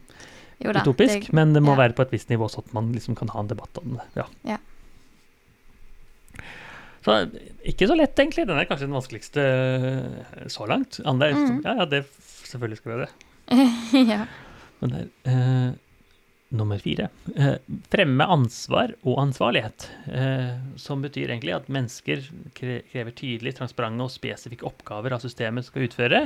jo 0.65 0.73
da, 0.75 0.83
utopisk. 0.83 1.29
Det, 1.29 1.37
men 1.39 1.53
det 1.55 1.63
må 1.63 1.77
ja. 1.77 1.85
være 1.85 1.95
på 1.95 2.03
et 2.03 2.15
visst 2.17 2.33
nivå, 2.33 2.49
så 2.51 2.65
at 2.65 2.73
man 2.75 2.89
liksom 2.91 3.15
kan 3.19 3.31
ha 3.31 3.45
en 3.45 3.51
debatt 3.53 3.79
om 3.79 3.95
det. 3.95 4.07
Ja. 4.19 4.25
ja. 4.57 4.59
Så 7.07 7.15
ikke 7.63 7.87
så 7.87 7.95
lett, 7.95 8.19
egentlig. 8.19 8.49
Den 8.51 8.59
er 8.59 8.67
kanskje 8.67 8.89
den 8.89 8.97
vanskeligste 8.99 9.45
eh, 9.45 10.49
så 10.51 10.67
langt. 10.67 10.99
Andre, 11.07 11.31
mm. 11.37 11.61
Ja, 11.63 11.77
ja, 11.79 11.87
det 11.95 12.03
selvfølgelig 12.43 12.81
skal 12.81 12.91
vi 12.91 12.97
gjøre 12.97 13.07
det. 13.07 13.13
ja. 14.13 14.25
Men 14.83 14.97
der, 14.97 15.07
er, 15.31 15.39
eh, 15.39 15.71
Nummer 16.49 16.81
fire. 16.81 17.11
Eh, 17.37 17.59
fremme 17.93 18.25
ansvar 18.25 18.95
og 19.02 19.19
ansvarlighet. 19.21 19.85
Eh, 20.09 20.55
som 20.81 21.02
betyr 21.05 21.28
egentlig 21.28 21.52
at 21.52 21.69
mennesker 21.69 22.23
krever 22.57 23.12
tydelig 23.12 23.52
transparente 23.59 24.07
og 24.07 24.14
spesifikke 24.14 24.64
oppgaver 24.69 25.12
av 25.12 25.21
systemet 25.21 25.67
skal 25.67 25.85
utføre, 25.85 26.23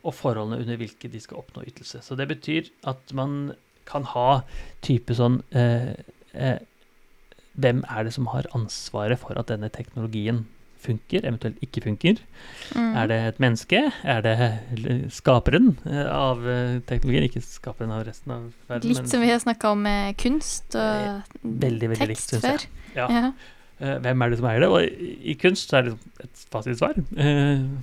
og 0.00 0.16
forholdene 0.16 0.62
under 0.62 0.80
hvilke 0.80 1.10
de 1.12 1.20
skal 1.20 1.42
oppnå 1.42 1.66
ytelse. 1.68 2.00
Så 2.00 2.16
det 2.16 2.30
betyr 2.30 2.70
at 2.88 3.12
man 3.12 3.52
kan 3.84 4.08
ha 4.08 4.42
type 4.86 5.12
sånn 5.16 5.42
eh, 5.52 5.92
Hvem 7.60 7.80
er 7.90 8.06
det 8.06 8.12
som 8.14 8.28
har 8.30 8.46
ansvaret 8.56 9.18
for 9.20 9.36
at 9.36 9.50
denne 9.50 9.68
teknologien 9.74 10.44
funker, 10.84 11.24
eventuelt 11.28 11.60
ikke 11.64 11.82
funker. 11.84 12.18
Mm. 12.74 12.90
Er 12.96 13.06
det 13.10 13.18
et 13.28 13.40
menneske? 13.42 13.84
Er 14.02 14.24
det 14.24 14.34
skaperen 15.14 15.72
eh, 15.88 16.08
av 16.08 16.42
eh, 16.48 16.80
teknologien, 16.88 17.28
ikke 17.28 17.42
skaperen 17.44 17.92
av 17.94 18.04
resten 18.08 18.34
av 18.34 18.44
verden? 18.70 18.92
Litt 18.92 19.10
som 19.10 19.22
vi 19.22 19.30
har 19.32 19.40
snakka 19.42 19.72
om 19.74 19.82
med 19.86 20.18
kunst 20.20 20.76
og 20.78 21.40
veldig, 21.42 21.94
veldig 21.94 22.10
tekst 22.12 22.36
likt, 22.36 22.46
før. 22.46 22.66
Ja. 22.96 23.08
ja. 23.12 23.32
Eh, 23.80 23.96
hvem 24.04 24.24
er 24.24 24.32
det 24.32 24.40
som 24.40 24.48
eier 24.50 24.64
det? 24.64 24.70
Og 24.70 25.04
i 25.32 25.36
kunst 25.40 25.72
så 25.72 25.80
er 25.80 25.90
det 25.90 26.24
et 26.24 26.44
fasitsvar. 26.54 26.98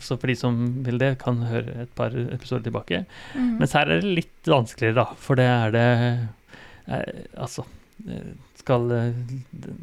Så 0.06 0.18
for 0.18 0.32
de 0.32 0.38
som 0.40 0.60
vil 0.88 1.02
det, 1.02 1.14
kan 1.24 1.42
høre 1.50 1.84
et 1.86 1.94
par 1.98 2.16
episoder 2.26 2.68
tilbake. 2.70 3.04
Mm. 3.36 3.58
Mens 3.62 3.78
her 3.78 3.90
er 3.90 4.02
det 4.02 4.18
litt 4.24 4.52
vanskeligere, 4.52 5.04
da. 5.04 5.08
For 5.22 5.40
det 5.40 5.48
er 5.52 5.74
det 5.76 5.88
Altså 6.88 7.66
Skal 8.56 8.86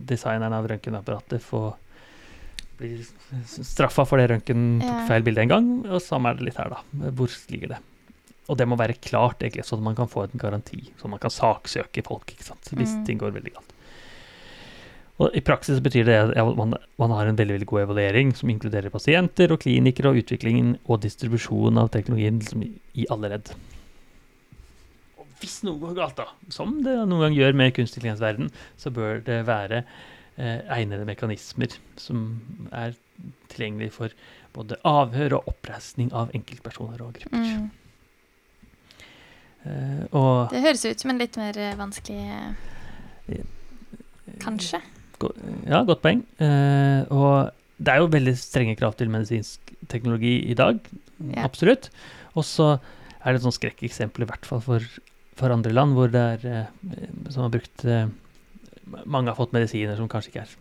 designeren 0.08 0.54
av 0.56 0.64
røntgenapparatet 0.70 1.42
få 1.44 1.66
blir 2.78 3.02
straffa 3.44 4.04
for 4.08 4.20
det 4.20 4.30
røntgen 4.32 4.78
tok 4.82 5.10
feil 5.10 5.26
bilde 5.26 5.44
en 5.44 5.52
gang. 5.52 5.68
Og 5.88 6.02
samme 6.02 6.30
er 6.30 6.38
det 6.38 6.48
litt 6.48 6.60
her, 6.60 6.72
da. 6.74 7.10
Hvor 7.14 7.32
ligger 7.52 7.74
det? 7.74 7.82
Og 8.52 8.58
det 8.60 8.66
må 8.68 8.76
være 8.76 8.98
klart, 9.00 9.40
egentlig, 9.40 9.64
sånn 9.64 9.80
at 9.80 9.86
man 9.86 9.96
kan 9.96 10.10
få 10.10 10.26
en 10.26 10.40
garanti. 10.40 10.82
Så 11.00 11.08
man 11.08 11.22
kan 11.22 11.32
saksøke 11.32 12.04
folk 12.04 12.34
ikke 12.34 12.44
sant? 12.50 12.68
hvis 12.74 12.92
mm. 12.98 13.06
ting 13.08 13.20
går 13.22 13.32
veldig 13.36 13.54
galt. 13.54 13.74
Og 15.22 15.36
I 15.38 15.42
praksis 15.46 15.78
betyr 15.82 16.08
det 16.08 16.16
at 16.34 16.56
man, 16.58 16.74
man, 16.98 17.12
har 17.14 17.28
en 17.30 17.36
veldig, 17.38 17.54
veldig 17.54 17.68
god 17.70 17.84
evaluering 17.84 18.32
som 18.34 18.50
inkluderer 18.50 18.90
pasienter 18.90 19.52
og 19.54 19.60
klinikere 19.62 20.10
og 20.10 20.18
utviklingen 20.24 20.74
og 20.88 21.04
distribusjon 21.04 21.78
av 21.78 21.92
teknologien 21.94 22.40
liksom, 22.42 22.64
i, 22.66 23.06
alle 23.14 23.30
ledd. 23.36 23.52
Og 25.20 25.28
hvis 25.38 25.60
noe 25.66 25.78
går 25.78 25.94
galt, 26.00 26.18
da, 26.18 26.26
som 26.52 26.80
det 26.82 26.96
noen 27.06 27.28
gang 27.28 27.38
gjør 27.38 27.54
med 27.62 27.76
kunstig 27.76 28.02
intelligens 28.02 28.66
så 28.80 28.90
bør 28.94 29.22
det 29.24 29.44
være 29.46 29.84
egnede 30.36 31.06
mekanismer 31.06 31.76
som 32.00 32.24
er 32.74 32.96
tilgjengelig 33.52 33.92
for 33.94 34.14
både 34.54 34.78
avhør 34.86 35.38
og 35.38 35.50
oppreisning 35.52 36.10
av 36.14 36.32
enkeltpersoner 36.34 37.02
og 37.04 37.18
grupper. 37.18 37.44
Mm. 37.44 37.68
Eh, 39.64 40.02
og 40.12 40.52
det 40.52 40.62
høres 40.64 40.84
ut 40.84 41.00
som 41.00 41.14
en 41.14 41.20
litt 41.22 41.38
mer 41.40 41.56
eh, 41.56 41.76
vanskelig 41.78 42.18
eh, 43.32 43.44
Kanskje? 44.42 44.80
Ja, 45.70 45.84
godt 45.86 46.02
poeng. 46.04 46.24
Eh, 46.42 47.06
og 47.14 47.54
det 47.78 47.92
er 47.92 48.02
jo 48.02 48.10
veldig 48.12 48.34
strenge 48.38 48.76
krav 48.76 48.96
til 48.98 49.12
medisinsk 49.12 49.72
teknologi 49.88 50.36
i 50.50 50.56
dag. 50.58 50.80
Ja. 51.30 51.46
Absolutt. 51.46 51.88
Og 52.34 52.44
så 52.48 52.74
er 53.22 53.32
det 53.32 53.40
et 53.40 53.46
sånt 53.46 53.56
skrekkeksempel, 53.56 54.26
i 54.26 54.28
hvert 54.28 54.48
fall 54.48 54.60
for, 54.64 54.84
for 55.38 55.54
andre 55.54 55.72
land, 55.72 55.94
hvor 55.96 56.12
det 56.12 56.24
er 56.34 56.46
eh, 56.50 57.08
som 57.30 57.46
har 57.46 57.54
brukt 57.54 57.86
eh, 57.88 58.10
mange 59.04 59.30
har 59.30 59.38
fått 59.38 59.54
medisiner 59.56 59.96
som 59.98 60.08
kanskje 60.10 60.32
ikke 60.32 60.44
er 60.44 60.54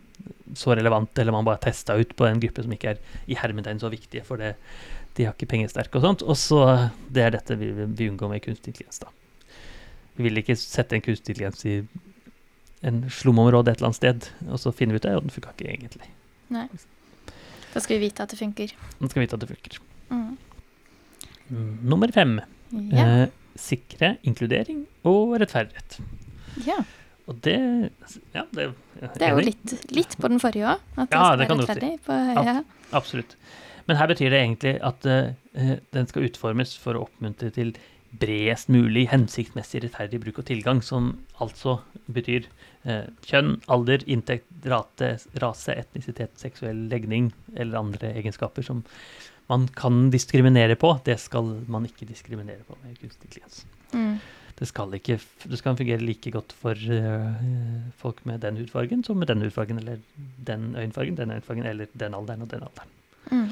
så 0.55 0.75
relevante, 0.77 1.21
eller 1.21 1.35
man 1.35 1.47
bare 1.47 1.61
testa 1.63 1.95
ut 1.97 2.15
på 2.15 2.27
en 2.27 2.39
gruppe 2.39 2.63
som 2.63 2.73
ikke 2.75 2.93
er 2.93 3.01
i 3.27 3.37
hermetegn 3.39 3.81
så 3.81 3.89
viktige, 3.91 4.23
for 4.27 4.39
det, 4.39 4.53
de 5.17 5.27
har 5.27 5.35
ikke 5.35 5.49
pengesterke 5.53 5.99
og 5.99 6.05
sånt. 6.05 6.23
Og 6.23 6.37
så 6.39 6.89
Det 7.09 7.23
er 7.23 7.35
dette 7.35 7.57
vi 7.59 7.71
vi 7.73 8.09
unngår 8.09 8.29
med 8.29 8.43
kunstig 8.45 8.73
intelligens, 8.73 8.99
da. 8.99 9.11
Vi 10.15 10.23
vil 10.23 10.37
ikke 10.37 10.55
sette 10.55 10.95
en 10.95 11.01
kunstig 11.01 11.33
intelligens 11.33 11.65
i 11.65 11.81
en 12.83 13.05
slumområde 13.09 13.71
et 13.71 13.79
eller 13.79 13.91
annet 13.91 14.01
sted, 14.01 14.27
og 14.49 14.59
så 14.59 14.73
finner 14.75 14.93
vi 14.93 15.01
ut 15.01 15.07
det, 15.07 15.15
og 15.15 15.23
den 15.23 15.33
funka 15.33 15.53
ikke 15.55 15.69
egentlig. 15.71 16.09
Nei. 16.53 16.67
Da 17.73 17.81
skal 17.81 17.97
vi 17.97 18.07
vite 18.07 18.23
at 18.23 18.29
det 18.29 18.37
funker. 18.37 18.73
Da 18.99 19.09
skal 19.09 19.19
vi 19.21 19.25
vite 19.25 19.37
at 19.39 19.45
det 19.45 19.49
funker. 19.49 19.79
Mm. 20.09 20.37
mm 21.49 21.71
nummer 21.89 22.11
fem. 22.11 22.39
Ja. 22.71 23.05
Eh, 23.05 23.29
sikre 23.59 24.17
inkludering 24.25 24.85
og 25.05 25.37
rettferdighet. 25.41 25.99
Ja. 26.65 26.81
Og 27.31 27.39
det 27.45 27.57
Ja, 28.33 28.43
det, 28.51 28.73
det 29.15 29.27
er 29.27 29.37
jo 29.37 29.43
litt, 29.43 29.73
litt, 29.95 30.17
på 30.19 30.31
den 30.31 30.41
forrige 30.43 30.73
òg. 30.73 30.83
At 30.99 31.15
ja, 31.15 31.35
det 31.39 31.47
kan 31.49 31.61
du 31.61 31.67
si. 31.67 31.93
På, 32.03 32.17
ja. 32.35 32.59
Absolutt. 32.91 33.37
Men 33.87 33.99
her 33.99 34.09
betyr 34.11 34.31
det 34.31 34.41
egentlig 34.41 34.75
at 34.83 35.07
uh, 35.07 35.73
den 35.95 36.07
skal 36.09 36.27
utformes 36.27 36.75
for 36.79 36.97
å 36.97 37.05
oppmuntre 37.07 37.51
til 37.55 37.73
bredest 38.19 38.69
mulig 38.69 39.07
hensiktsmessig 39.09 39.81
rettferdig 39.87 40.19
bruk 40.21 40.43
og 40.43 40.47
tilgang, 40.47 40.83
som 40.85 41.13
altså 41.43 41.79
betyr 42.13 42.45
uh, 42.87 43.07
kjønn, 43.27 43.57
alder, 43.71 44.03
inntekt, 44.05 44.47
rate, 44.69 45.15
rase, 45.41 45.75
etnisitet, 45.75 46.35
seksuell 46.39 46.85
legning 46.91 47.31
eller 47.55 47.81
andre 47.81 48.13
egenskaper 48.19 48.67
som 48.67 48.83
man 49.51 49.67
kan 49.75 50.07
diskriminere 50.13 50.75
på. 50.79 50.93
Det 51.07 51.17
skal 51.19 51.55
man 51.71 51.87
ikke 51.87 52.07
diskriminere 52.07 52.63
på 52.67 52.77
med 52.83 52.99
kunstig 52.99 53.31
intelligens. 53.31 53.65
Mm 53.95 54.15
det 54.59 54.67
skal 54.69 54.93
ikke 54.93 55.17
det 55.49 55.57
skal 55.59 55.77
fungere 55.77 56.03
like 56.03 56.31
godt 56.31 56.53
for 56.53 56.77
uh, 56.77 57.29
folk 57.99 58.23
med 58.29 58.43
den 58.45 58.59
hudfargen 58.61 59.03
som 59.03 59.17
med 59.17 59.31
den 59.31 59.41
hudfargen, 59.41 59.79
eller 59.81 60.01
den 60.37 60.73
øyenfargen, 60.75 61.17
den 61.17 61.31
øyenfargen, 61.31 61.65
eller 61.65 61.87
den 61.93 62.17
alderen 62.17 62.45
og 62.45 62.51
den 62.51 62.67
alderen. 62.67 62.91
Mm. 63.31 63.47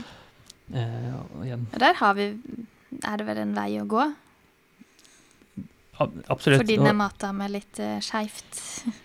Uh, 0.72 1.46
igjen. 1.46 1.70
Der 1.80 1.98
har 2.00 2.14
vi 2.14 2.34
Er 3.08 3.18
det 3.18 3.26
vel 3.26 3.38
en 3.40 3.56
vei 3.56 3.70
å 3.80 3.86
gå? 3.88 4.04
Absolutt. 6.02 6.60
Fordi 6.60 6.76
den 6.76 6.90
er 6.92 6.98
mata 6.98 7.32
med 7.36 7.54
litt 7.54 7.80
uh, 7.80 7.98
skeivt. 8.04 8.60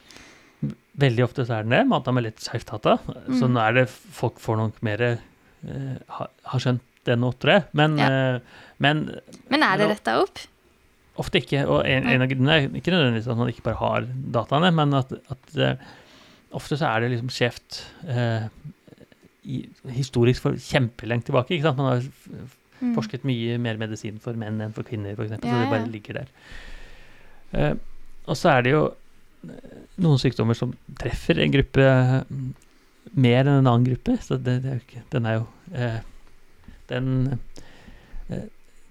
veldig 1.05 1.25
ofte 1.27 1.47
så 1.47 1.59
er 1.59 1.67
den 1.67 1.75
det. 1.77 1.85
Mata 1.89 2.13
med 2.15 2.27
litt 2.27 2.43
skeivt 2.43 2.73
hata. 2.75 2.97
Mm. 3.07 3.39
Så 3.39 3.49
nå 3.51 3.63
er 3.63 3.81
det 3.81 3.87
folk 3.93 4.41
får 4.43 4.61
nok 4.61 4.83
mer 4.87 5.05
uh, 5.07 5.97
har, 6.19 6.31
har 6.53 6.65
skjønt 6.65 6.85
det 7.07 7.17
nå, 7.21 7.31
tror 7.41 7.59
jeg. 7.59 7.67
Men, 7.79 7.97
ja. 8.01 8.11
uh, 8.11 8.61
men 8.83 9.07
Men 9.53 9.67
er 9.67 9.81
det 9.81 9.91
retta 9.95 10.19
opp? 10.25 10.43
Ofte 11.23 11.41
ikke. 11.41 11.65
Og 11.65 11.81
en, 11.89 12.09
en 12.13 12.25
av 12.25 12.31
grunnene 12.31 12.57
er 12.57 12.67
ikke 12.81 12.93
nødvendigvis 12.95 13.31
at 13.33 13.41
man 13.41 13.53
ikke 13.53 13.65
bare 13.67 13.81
har 13.81 14.09
dataene, 14.37 14.73
men 14.77 14.97
at, 14.99 15.15
at 15.33 15.57
uh, 15.57 15.95
ofte 16.57 16.79
så 16.79 16.91
er 16.91 17.05
det 17.05 17.15
liksom 17.15 17.33
skjevt 17.33 17.83
historisk 19.95 20.43
for 20.43 20.59
kjempelengt 20.59 21.29
tilbake. 21.29 21.55
ikke 21.55 21.69
sant? 21.69 21.79
Man 21.79 21.93
har 21.93 22.07
mm. 22.81 22.95
forsket 22.97 23.27
mye 23.29 23.59
mer 23.63 23.79
medisin 23.79 24.17
for 24.23 24.39
menn 24.39 24.59
enn 24.65 24.75
for 24.75 24.87
kvinner, 24.87 25.15
f.eks. 25.15 25.37
Ja, 25.37 25.41
så 25.43 25.61
det 25.61 25.69
bare 25.71 25.91
ligger 25.93 26.21
der. 26.23 27.77
og 28.27 28.39
så 28.39 28.57
er 28.57 28.67
det 28.67 28.73
jo 28.75 28.83
noen 30.03 30.19
sykdommer 30.19 30.59
som 30.59 30.75
treffer 30.99 31.39
en 31.39 31.55
gruppe 31.55 31.87
mm, 32.27 32.49
mer 33.15 33.45
enn 33.45 33.61
en 33.61 33.71
annen 33.71 33.87
gruppe. 33.87 34.17
Så 34.25 34.41
det, 34.41 34.59
det 34.65 34.73
er 34.73 34.83
ikke, 34.83 35.05
den 35.15 35.31
er 35.31 35.39
jo 35.39 35.47
den, 36.91 37.13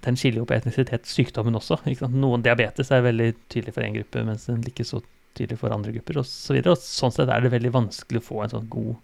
den 0.06 0.18
skiller 0.20 0.44
jo 0.44 0.48
på 0.50 0.56
etnisitetssykdommen 0.58 1.58
også. 1.58 1.80
Noen 2.14 2.44
diabetes 2.46 2.92
er 2.94 3.06
veldig 3.06 3.32
tydelig 3.50 3.74
for 3.76 3.86
én 3.86 3.96
gruppe, 3.98 4.24
mens 4.28 4.48
den 4.50 4.64
ikke 4.70 4.86
så 4.88 5.02
tydelig 5.36 5.60
for 5.60 5.74
andre 5.76 5.94
grupper 5.96 6.22
osv. 6.22 6.32
Så 6.48 6.56
videre. 6.56 6.76
og 6.76 6.84
sånn 6.84 7.14
sett 7.16 7.32
er 7.32 7.44
det 7.44 7.54
veldig 7.56 7.74
vanskelig 7.76 8.22
å 8.22 8.28
få 8.30 8.44
en 8.44 8.54
sånn 8.54 8.70
god 8.72 8.96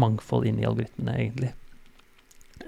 mangfold 0.00 0.46
inn 0.46 0.60
i 0.60 0.66
algoritmene, 0.68 1.16
egentlig. 1.16 1.52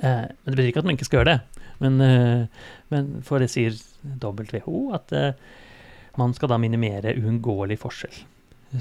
Eh, 0.01 0.25
men 0.27 0.49
det 0.49 0.57
betyr 0.57 0.71
ikke 0.73 0.83
at 0.83 0.89
man 0.89 0.97
ikke 0.99 1.09
skal 1.11 1.21
gjøre 1.21 1.35
det. 1.35 1.67
Men, 1.83 2.01
eh, 2.01 2.65
men 2.95 3.13
for 3.27 3.43
det 3.43 3.51
sier 3.53 3.77
WHO 4.03 4.81
at 4.97 5.13
eh, 5.17 5.37
man 6.21 6.35
skal 6.37 6.51
da 6.53 6.59
minimere 6.61 7.15
uunngåelig 7.21 7.79
forskjell. 7.83 8.19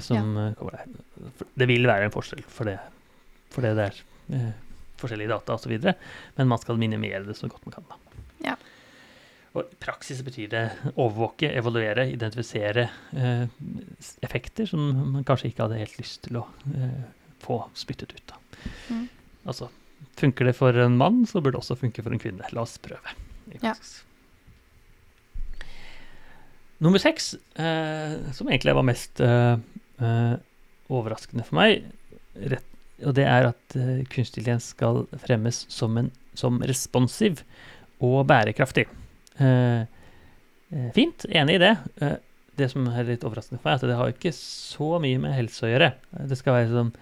Som 0.00 0.36
ja. 0.40 0.48
Eh, 0.72 1.46
det 1.60 1.68
vil 1.68 1.86
være 1.88 2.08
en 2.08 2.14
forskjell 2.14 2.42
for 2.48 2.68
det, 2.70 2.78
for 3.52 3.64
det 3.66 3.76
der. 3.78 4.02
eh, 4.32 4.52
forskjellige 5.02 5.32
data 5.34 5.56
osv., 5.56 5.72
men 6.36 6.48
man 6.48 6.60
skal 6.62 6.78
minimere 6.80 7.24
det 7.26 7.36
så 7.38 7.48
godt 7.50 7.66
man 7.66 7.74
kan. 7.76 7.88
da. 7.90 7.96
Ja. 8.50 8.56
Og 9.52 9.66
I 9.68 9.76
praksis 9.84 10.22
betyr 10.24 10.48
det 10.52 10.62
overvåke, 10.94 11.50
evaluere, 11.52 12.06
identifisere 12.14 12.86
eh, 13.12 13.42
effekter 14.24 14.68
som 14.70 14.86
man 15.12 15.26
kanskje 15.28 15.50
ikke 15.50 15.66
hadde 15.66 15.80
helt 15.82 15.98
lyst 16.00 16.22
til 16.24 16.38
å 16.40 16.46
eh, 16.72 17.02
få 17.42 17.58
spyttet 17.76 18.14
ut. 18.16 18.24
da. 18.32 18.40
Mm. 18.88 19.04
Altså, 19.52 19.68
funker 20.16 20.48
det 20.48 20.56
for 20.56 20.78
en 20.80 20.96
mann, 20.96 21.20
så 21.28 21.42
burde 21.42 21.58
det 21.58 21.64
også 21.64 21.76
funke 21.82 22.04
for 22.04 22.14
en 22.14 22.22
kvinne. 22.22 22.48
La 22.56 22.64
oss 22.64 22.78
prøve. 22.80 23.12
i 23.50 23.58
praksis. 23.58 23.98
Ja. 24.00 24.08
Nummer 26.82 26.98
seks, 26.98 27.34
eh, 27.54 28.16
som 28.34 28.48
egentlig 28.48 28.74
var 28.74 28.86
mest 28.88 29.20
eh, 29.22 29.54
eh, 30.02 30.32
overraskende 30.90 31.44
for 31.46 31.60
meg, 31.60 31.84
rett, 32.34 32.66
og 33.06 33.14
det 33.18 33.26
er 33.28 33.50
at 33.52 33.76
eh, 33.78 34.00
kunstig 34.10 34.40
intelligens 34.42 34.72
skal 34.72 35.04
fremmes 35.22 35.62
som, 35.70 35.94
en, 36.00 36.10
som 36.38 36.58
responsiv 36.66 37.44
og 38.02 38.24
bærekraftig. 38.30 38.88
Eh, 39.38 39.80
eh, 40.72 40.92
fint, 40.96 41.26
enig 41.28 41.56
i 41.56 41.62
det. 41.62 41.72
det 42.60 42.68
som 42.72 42.86
er 42.90 43.08
litt 43.08 43.24
overraskende 43.24 43.62
for 43.62 43.70
meg, 43.70 43.78
er 43.78 43.80
at 43.80 43.90
det 43.90 43.98
har 43.98 44.12
ikke 44.12 44.34
så 44.36 44.94
mye 45.02 45.20
med 45.22 45.36
helse 45.36 45.66
å 45.66 45.72
gjøre. 45.72 45.92
Det 46.28 46.38
skal 46.40 46.60
være 46.60 46.72
sånn 46.74 46.94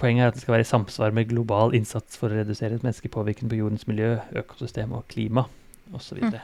Poenget 0.00 0.22
er 0.22 0.30
at 0.30 0.36
det 0.38 0.40
skal 0.40 0.54
være 0.54 0.64
i 0.64 0.68
samsvar 0.70 1.12
med 1.12 1.28
global 1.28 1.74
innsats 1.76 2.16
for 2.16 2.32
å 2.32 2.38
redusere 2.38 2.78
menneskepåvirkning 2.80 3.50
på 3.52 3.58
jordens 3.58 3.84
miljø, 3.84 4.14
økosystem 4.40 4.94
og 4.96 5.04
klima 5.12 5.42
osv. 5.92 6.22
Mm. 6.22 6.38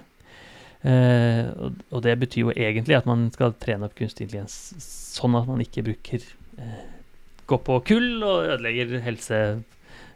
Uh, 0.84 1.48
og, 1.56 1.78
og, 1.88 2.02
det 2.04 2.12
betyr 2.20 2.42
jo 2.42 2.52
egentlig 2.52 2.98
at 2.98 3.06
man 3.08 3.30
skal 3.32 3.54
trene 3.56 3.88
opp 3.88 3.94
kunstig 3.96 4.26
intelligens 4.26 4.74
sånn 5.16 5.38
at 5.38 5.48
man 5.48 5.62
ikke 5.64 5.86
bruker 5.86 6.26
uh, 6.58 6.82
Går 7.48 7.60
på 7.60 7.74
kull 7.88 8.22
og 8.24 8.46
ødelegger 8.54 9.02
helse 9.04 9.38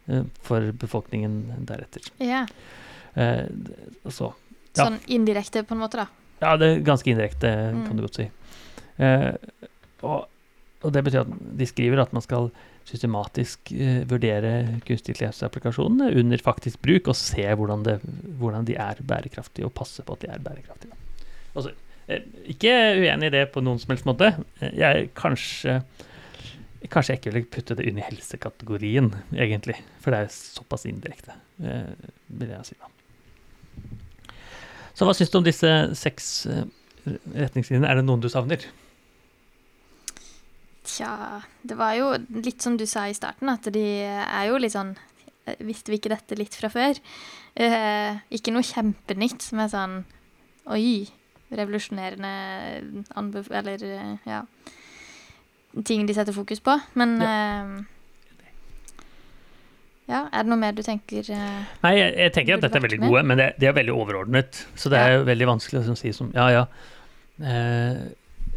uh, 0.09 0.23
for 0.45 0.69
befolkningen 0.81 1.65
deretter. 1.69 2.07
Ja. 2.25 2.47
Så, 3.19 4.31
ja. 4.77 4.85
Sånn 4.85 4.99
indirekte, 5.11 5.65
på 5.67 5.75
en 5.75 5.83
måte, 5.83 6.05
da? 6.05 6.09
Ja, 6.39 6.57
det 6.61 6.69
er 6.71 6.83
ganske 6.87 7.11
indirekte, 7.11 7.51
mm. 7.75 7.85
kan 7.89 7.99
du 7.99 8.05
godt 8.05 8.19
si. 8.21 8.29
Og, 10.07 10.29
og, 10.83 10.91
det 10.95 11.03
betyr 11.07 11.25
at 11.25 11.33
de 11.59 11.67
skriver 11.67 12.03
at 12.03 12.15
man 12.15 12.23
skal 12.23 12.51
systematisk 12.89 13.73
uh, 13.75 14.01
vurdere 14.09 14.53
kunstig 14.87 15.13
intelligens-applikasjonene 15.13 16.13
under 16.21 16.41
faktisk 16.45 16.81
bruk, 16.85 17.11
og 17.11 17.19
se 17.19 17.45
hvordan, 17.45 17.85
det, 17.85 17.99
hvordan, 18.41 18.69
de 18.69 18.79
er 18.81 19.03
bærekraftige, 19.05 19.69
og 19.69 19.75
passe 19.77 20.05
på 20.07 20.17
at 20.17 20.25
de 20.25 20.33
er 20.33 20.45
bærekraftige. 20.45 20.97
Altså, 21.53 21.75
ikke 22.49 22.73
uenig 23.03 23.29
i 23.29 23.35
det 23.35 23.49
på 23.53 23.61
noen 23.65 23.81
som 23.83 23.93
helst 23.93 24.09
måte. 24.09 24.33
Jeg 24.63 25.11
kanskje 25.19 25.83
Kanskje 26.79 27.17
jeg 27.17 27.19
ikke 27.19 27.31
ville 27.35 27.51
putte 27.51 27.75
det 27.75 27.89
inn 27.91 27.97
i 27.99 28.05
helsekategorien, 28.07 29.09
egentlig. 29.35 29.75
For 29.99 30.15
det 30.15 30.21
er 30.23 30.29
såpass 30.31 30.87
indirekte, 30.87 31.35
vil 31.59 32.53
jeg 32.53 32.69
si 32.69 32.77
da. 32.79 32.87
Så 34.99 35.07
hva 35.07 35.15
syns 35.15 35.31
du 35.31 35.39
om 35.39 35.47
disse 35.47 35.71
seks 35.95 36.29
retningslinjene? 37.07 37.87
Er 37.87 38.01
det 38.01 38.07
noen 38.09 38.23
du 38.23 38.27
savner? 38.33 38.65
Tja, 40.89 41.43
det 41.63 41.77
var 41.79 41.95
jo 41.99 42.15
litt 42.41 42.65
som 42.65 42.79
du 42.81 42.87
sa 42.89 43.05
i 43.07 43.17
starten, 43.17 43.51
at 43.53 43.69
de 43.71 43.85
er 44.09 44.49
jo 44.49 44.59
litt 44.59 44.75
sånn 44.75 44.95
eh, 45.45 45.59
Visste 45.69 45.93
vi 45.93 45.99
ikke 46.01 46.13
dette 46.15 46.39
litt 46.39 46.57
fra 46.57 46.71
før? 46.73 46.99
Eh, 47.55 48.19
ikke 48.35 48.55
noe 48.55 48.67
kjempenytt 48.67 49.45
som 49.45 49.61
er 49.63 49.71
sånn 49.73 49.99
Oi, 50.73 51.07
revolusjonerende 51.55 52.33
anbef... 53.21 53.53
Eller, 53.53 53.85
eh, 53.85 54.29
ja 54.29 54.43
Ting 55.85 56.09
de 56.09 56.17
setter 56.17 56.35
fokus 56.35 56.63
på. 56.65 56.75
Men 56.99 57.19
ja. 57.21 57.29
Eh, 57.29 57.98
ja, 60.09 60.23
Er 60.33 60.45
det 60.45 60.49
noe 60.49 60.61
mer 60.61 60.77
du 60.77 60.81
tenker 60.85 61.27
uh, 61.31 61.59
Nei, 61.85 61.95
jeg, 61.99 62.15
jeg 62.17 62.35
tenker 62.37 62.57
at 62.57 62.65
dette 62.65 62.81
er 62.81 62.87
veldig 62.87 63.03
gode, 63.05 63.25
men 63.29 63.43
de 63.45 63.69
er 63.69 63.77
veldig 63.77 63.93
overordnet. 63.95 64.63
Så 64.79 64.93
det 64.93 65.01
er 65.01 65.19
jo 65.19 65.27
veldig 65.29 65.51
vanskelig 65.55 65.85
å 65.85 65.99
si 65.99 66.15
som 66.17 66.33
Ja, 66.37 66.49
ja. 66.55 66.65
Eh, 67.39 68.01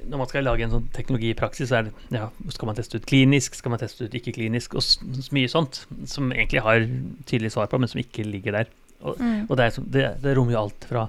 når 0.09 0.17
man 0.17 0.29
skal 0.29 0.45
lage 0.47 0.65
en 0.65 0.73
sånn 0.73 0.87
teknologi 0.95 1.29
i 1.29 1.37
praksis, 1.37 1.69
så 1.69 1.83
det, 1.85 1.91
ja, 2.15 2.29
skal 2.49 2.71
man 2.71 2.77
teste 2.77 2.97
ut 2.97 3.05
klinisk, 3.05 3.53
skal 3.57 3.73
man 3.73 3.81
teste 3.81 4.07
ut 4.07 4.15
ikke-klinisk, 4.17 4.73
og 4.79 4.85
så 4.85 5.35
mye 5.35 5.51
sånt 5.51 5.83
som 6.09 6.31
egentlig 6.33 6.63
har 6.65 6.87
tydelig 7.29 7.53
svar 7.53 7.69
på, 7.69 7.77
men 7.77 7.91
som 7.91 8.01
ikke 8.01 8.25
ligger 8.25 8.57
der. 8.57 8.71
Og, 9.01 9.19
mm. 9.21 9.43
og 9.45 9.59
det, 9.59 9.67
er, 9.67 9.85
det, 9.93 10.05
det, 10.23 10.33
rommer 10.37 10.55
jo 10.55 10.63
alt 10.63 10.87
fra 10.89 11.05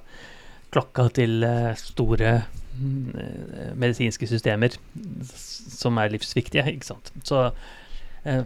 klokka 0.73 1.07
til 1.17 1.45
uh, 1.45 1.73
store 1.77 2.35
uh, 2.43 3.73
medisinske 3.81 4.29
systemer 4.29 4.77
som 5.23 6.01
er 6.01 6.13
livsviktige, 6.13 6.67
ikke 6.77 6.93
sant. 6.93 7.13
Så 7.29 7.47
uh, 7.49 8.45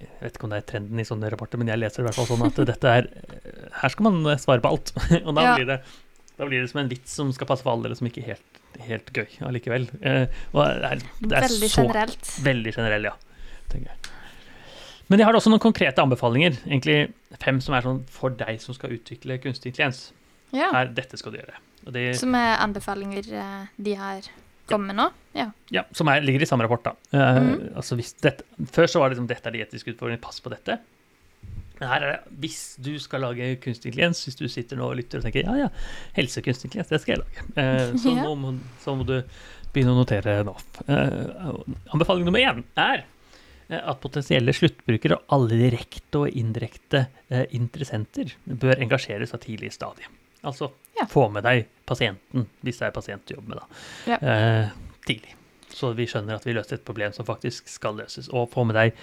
jeg 0.00 0.20
vet 0.20 0.34
ikke 0.36 0.48
om 0.48 0.52
det 0.52 0.58
er 0.60 0.66
trenden 0.68 1.00
i 1.00 1.06
sånne 1.08 1.30
rapporter, 1.32 1.60
men 1.60 1.70
jeg 1.72 1.80
leser 1.80 2.02
i 2.02 2.06
hvert 2.08 2.18
fall 2.18 2.28
sånn 2.28 2.44
at 2.48 2.58
dette 2.68 2.90
er 2.98 3.06
Her 3.80 3.92
skal 3.92 4.10
man 4.10 4.36
svare 4.42 4.60
på 4.64 4.74
alt. 4.74 4.92
og 5.26 5.32
da, 5.32 5.46
ja. 5.46 5.54
blir 5.56 5.70
det, 5.70 5.78
da 6.36 6.48
blir 6.48 6.60
det 6.60 6.70
som 6.72 6.82
en 6.82 6.92
vits 6.92 7.16
som 7.20 7.32
skal 7.32 7.48
passe 7.48 7.64
for 7.64 7.72
alle, 7.72 7.88
eller 7.88 7.98
som 7.98 8.08
ikke 8.10 8.24
helt 8.26 8.62
helt 8.84 9.12
gøy 9.14 9.38
allikevel. 9.46 9.88
Eh, 10.02 10.26
og 10.52 10.60
det 10.64 10.90
er, 10.90 11.04
det 11.20 11.38
er 11.38 11.46
veldig 11.46 11.70
så, 11.70 11.84
generelt. 11.84 12.32
Veldig 12.44 12.74
generell, 12.76 13.08
ja. 13.10 13.14
Men 15.06 15.20
jeg 15.20 15.28
har 15.28 15.38
også 15.38 15.52
noen 15.52 15.62
konkrete 15.62 16.02
anbefalinger. 16.02 16.58
Egentlig 16.66 16.98
fem 17.42 17.60
som 17.62 17.76
er 17.76 17.86
sånn 17.86 18.02
for 18.10 18.34
deg 18.34 18.60
som 18.62 18.76
skal 18.76 18.96
utvikle 18.96 19.38
kunstig 19.42 19.72
intelligens. 19.72 20.10
Ja. 20.54 20.70
Er 20.72 20.90
dette 20.94 21.18
skal 21.20 21.34
du 21.34 21.40
gjøre. 21.40 21.60
Det, 21.94 22.08
som 22.18 22.34
er 22.34 22.56
anbefalinger 22.64 23.28
eh, 23.38 23.66
de 23.86 23.94
har 23.98 24.26
kommet 24.68 24.92
med 24.92 24.98
nå? 24.98 25.06
Ja. 25.36 25.46
ja 25.74 25.84
som 25.96 26.08
er, 26.10 26.24
ligger 26.24 26.44
i 26.44 26.48
samme 26.48 26.66
rapport, 26.66 26.84
da. 26.84 26.94
Uh, 27.14 27.40
mm. 27.42 27.56
altså 27.78 27.98
dette, 27.98 28.46
før 28.72 28.90
så 28.90 29.02
var 29.02 29.08
det 29.08 29.16
liksom 29.16 29.30
dette 29.30 29.50
er 29.50 29.56
de 29.56 29.64
etiske 29.64 29.94
utfordringene, 29.94 30.22
pass 30.22 30.42
på 30.44 30.52
dette. 30.52 30.78
Men 31.76 31.90
her 31.90 32.04
er 32.04 32.14
det, 32.14 32.36
hvis 32.42 32.60
du 32.80 32.94
skal 33.02 33.26
lage 33.26 33.50
kunstig 33.60 33.90
intelligens, 33.90 34.22
hvis 34.24 34.38
du 34.38 34.46
sitter 34.48 34.80
nå 34.80 34.88
og 34.88 34.96
lytter 34.96 35.20
og 35.20 35.26
tenker 35.26 35.44
ja, 35.44 35.66
ja, 35.66 35.66
helsekunstig 36.16 36.70
intelligens, 36.70 36.92
det 36.92 37.02
skal 37.02 37.16
jeg 37.16 37.24
lage, 37.24 37.44
eh, 37.60 37.90
så, 38.00 38.14
ja. 38.16 38.30
må, 38.32 38.54
så, 38.80 38.96
må, 38.96 39.04
du 39.08 39.18
begynne 39.74 39.92
å 39.92 39.98
notere 39.98 40.38
nå. 40.48 40.54
Eh, 40.88 41.44
anbefaling 41.92 42.24
nummer 42.28 42.40
én 42.40 42.64
er 42.80 43.04
at 43.66 43.98
potensielle 43.98 44.54
sluttbrukere 44.54 45.18
og 45.18 45.32
alle 45.34 45.56
direkte 45.58 46.20
og 46.22 46.36
indirekte 46.38 47.00
interessenter 47.50 48.30
bør 48.46 48.78
engasjeres 48.84 49.34
av 49.34 49.42
tidlig 49.42 49.72
stadie. 49.74 50.06
Altså 50.46 50.70
ja. 50.94 51.08
få 51.10 51.26
med 51.34 51.42
deg 51.44 51.66
pasienten, 51.86 52.46
hvis 52.66 52.82
det 52.82 52.88
er 52.88 52.94
pasient 52.94 53.26
du 53.26 53.36
jobber 53.36 53.54
med, 53.54 53.62
da, 53.62 53.80
ja. 54.12 54.18
Eh, 54.20 54.76
tidlig. 55.06 55.36
Så 55.76 55.90
vi 55.92 56.06
skjønner 56.08 56.38
at 56.38 56.46
vi 56.46 56.54
løser 56.56 56.78
et 56.78 56.84
problem 56.86 57.12
som 57.12 57.26
faktisk 57.28 57.68
skal 57.68 57.98
løses. 57.98 58.30
Og 58.32 58.48
få 58.52 58.64
med 58.64 58.78
deg 58.78 58.94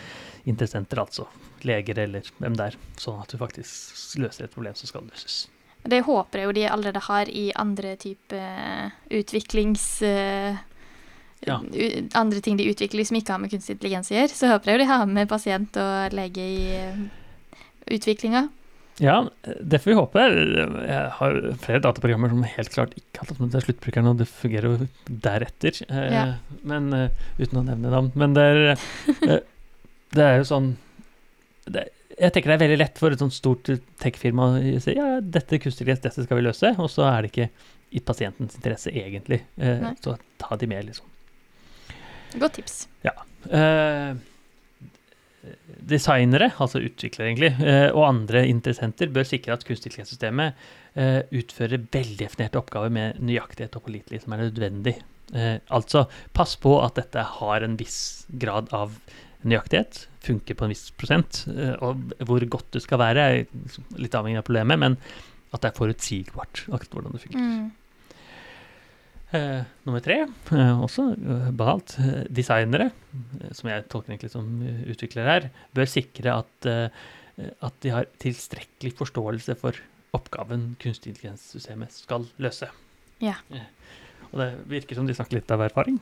interessenter, 0.50 1.04
altså 1.04 1.28
leger 1.68 2.00
eller 2.06 2.30
hvem 2.40 2.56
det 2.58 2.72
er, 2.72 2.78
sånn 3.00 3.20
at 3.22 3.30
du 3.30 3.38
faktisk 3.38 4.18
løser 4.24 4.48
et 4.48 4.56
problem 4.56 4.74
som 4.80 4.90
skal 4.90 5.06
løses. 5.06 5.44
Det 5.84 6.00
håper 6.08 6.40
jeg 6.40 6.48
jo 6.48 6.56
de 6.56 6.68
allerede 6.72 7.02
har 7.10 7.30
i 7.30 7.50
andre 7.60 7.96
type 8.00 8.44
utviklings... 9.12 9.88
Uh, 10.02 10.56
ja. 11.44 11.58
Andre 12.16 12.40
ting 12.40 12.56
de 12.56 12.70
utvikler 12.72 13.04
som 13.04 13.18
ikke 13.20 13.36
har 13.36 13.42
med 13.44 13.52
kunstig 13.52 13.76
intelligens 13.76 14.10
å 14.14 14.16
gjøre. 14.16 14.32
Så 14.32 14.48
håper 14.48 14.72
jeg 14.72 14.78
jo 14.78 14.84
de 14.86 14.92
har 14.94 15.10
med 15.12 15.30
pasient 15.30 15.80
og 15.84 16.16
lege 16.16 16.46
i 16.56 16.62
uh, 16.80 17.58
utviklinga. 17.92 18.48
Ja, 19.02 19.16
det 19.60 19.80
får 19.82 19.90
vi 19.90 19.96
håpe. 19.98 20.24
Jeg 20.86 21.06
har 21.18 21.38
flere 21.64 21.82
dataprogrammer 21.82 22.30
som 22.30 22.44
helt 22.46 22.74
klart 22.74 22.94
ikke 22.98 23.24
har 23.24 23.30
tatt 23.30 23.42
med 23.42 23.54
til 23.56 23.66
sluttbrukeren, 23.66 24.10
og 24.12 24.20
det 24.22 24.28
fungerer 24.30 24.70
jo 24.70 24.88
deretter. 25.08 25.80
Eh, 25.88 26.14
ja. 26.14 26.26
Men 26.68 26.92
uh, 26.94 27.26
uten 27.40 27.62
å 27.64 27.66
nevne 27.66 27.94
navn. 27.94 28.12
Men 28.20 28.36
det 28.38 28.46
er, 28.52 28.84
uh, 29.24 29.40
det 30.14 30.28
er 30.28 30.38
jo 30.38 30.50
sånn 30.50 30.74
det, 31.66 31.88
Jeg 32.20 32.36
tenker 32.36 32.52
det 32.52 32.58
er 32.60 32.66
veldig 32.68 32.82
lett 32.84 33.02
for 33.02 33.16
et 33.16 33.24
sånt 33.24 33.34
stort 33.34 33.72
tech-firma 34.04 34.50
å 34.60 34.82
si 34.84 34.94
ja, 34.98 35.16
dette 35.24 35.62
kunstig 35.64 35.88
dette 35.90 36.14
skal 36.14 36.38
vi 36.38 36.46
løse, 36.46 36.76
og 36.78 36.92
så 36.92 37.08
er 37.10 37.24
det 37.24 37.34
ikke 37.34 37.50
i 37.94 38.02
pasientens 38.02 38.58
interesse 38.58 38.94
egentlig. 38.94 39.42
Nei. 39.58 39.96
så 40.02 40.18
ta 40.42 40.58
de 40.58 40.70
med, 40.70 40.86
liksom. 40.90 41.10
Godt 42.42 42.60
tips. 42.60 42.78
Ja. 43.06 43.14
Uh, 43.50 44.18
designere, 45.90 46.50
altså 46.62 46.82
utviklere 46.84 47.30
egentlig, 47.32 47.52
eh, 47.64 47.90
og 47.92 48.08
andre 48.08 48.46
interessenter 48.50 49.12
bør 49.14 49.28
sikre 49.28 49.56
at 49.56 49.66
kunstig 49.68 49.92
intelligens-systemet 49.92 50.64
eh, 51.00 51.20
utfører 51.36 51.84
veldefinerte 51.94 52.60
oppgaver 52.60 52.94
med 52.94 53.20
nøyaktighet 53.24 53.76
og 53.80 53.86
pålitelighet 53.88 54.26
som 54.26 54.36
er 54.36 54.46
nødvendig. 54.46 54.96
Eh, 55.34 55.58
altså, 55.74 56.06
pass 56.36 56.56
på 56.62 56.78
at 56.84 56.98
dette 57.00 57.28
har 57.40 57.66
en 57.66 57.78
viss 57.80 58.00
grad 58.30 58.72
av 58.76 58.96
nøyaktighet, 59.44 60.06
funker 60.24 60.56
på 60.56 60.66
en 60.66 60.72
viss 60.72 60.88
prosent. 60.96 61.44
Og 61.84 62.14
hvor 62.24 62.46
godt 62.48 62.70
det 62.78 62.86
skal 62.86 63.02
være, 63.02 63.24
er 63.28 63.98
litt 64.00 64.16
avhengig 64.16 64.40
av 64.40 64.48
problemet, 64.48 64.80
men 64.80 65.00
at 65.54 65.62
det 65.62 65.70
er 65.70 65.80
forutsigbart 65.82 66.64
akkurat 66.70 66.96
hvordan 66.96 67.18
det 67.18 67.26
fungerer. 67.26 67.50
Mm. 67.50 67.83
Eh, 69.34 69.64
nummer 69.88 70.02
tre, 70.04 70.20
eh, 70.54 70.82
også 70.84 71.08
behalt. 71.18 71.56
banalt, 71.58 71.96
eh, 72.00 72.24
designere, 72.30 72.92
eh, 73.42 73.52
som 73.52 73.70
jeg 73.70 73.88
tolker 73.90 74.14
egentlig 74.14 74.30
som 74.30 74.46
utviklere 74.86 75.26
her, 75.26 75.50
bør 75.74 75.90
sikre 75.90 76.36
at, 76.38 76.92
at 77.62 77.74
de 77.82 77.90
har 77.90 78.06
tilstrekkelig 78.20 78.94
forståelse 78.94 79.58
for 79.58 79.74
oppgaven 80.14 80.76
kunstig 80.80 81.16
intelligens-systemet 81.16 81.92
skal 81.92 82.28
løse. 82.38 82.70
Ja. 83.20 83.34
Og 84.32 84.38
det 84.38 84.50
virker 84.70 84.96
som 84.96 85.08
de 85.08 85.14
snakker 85.14 85.40
litt 85.40 85.50
av 85.52 85.62
erfaring. 85.66 85.98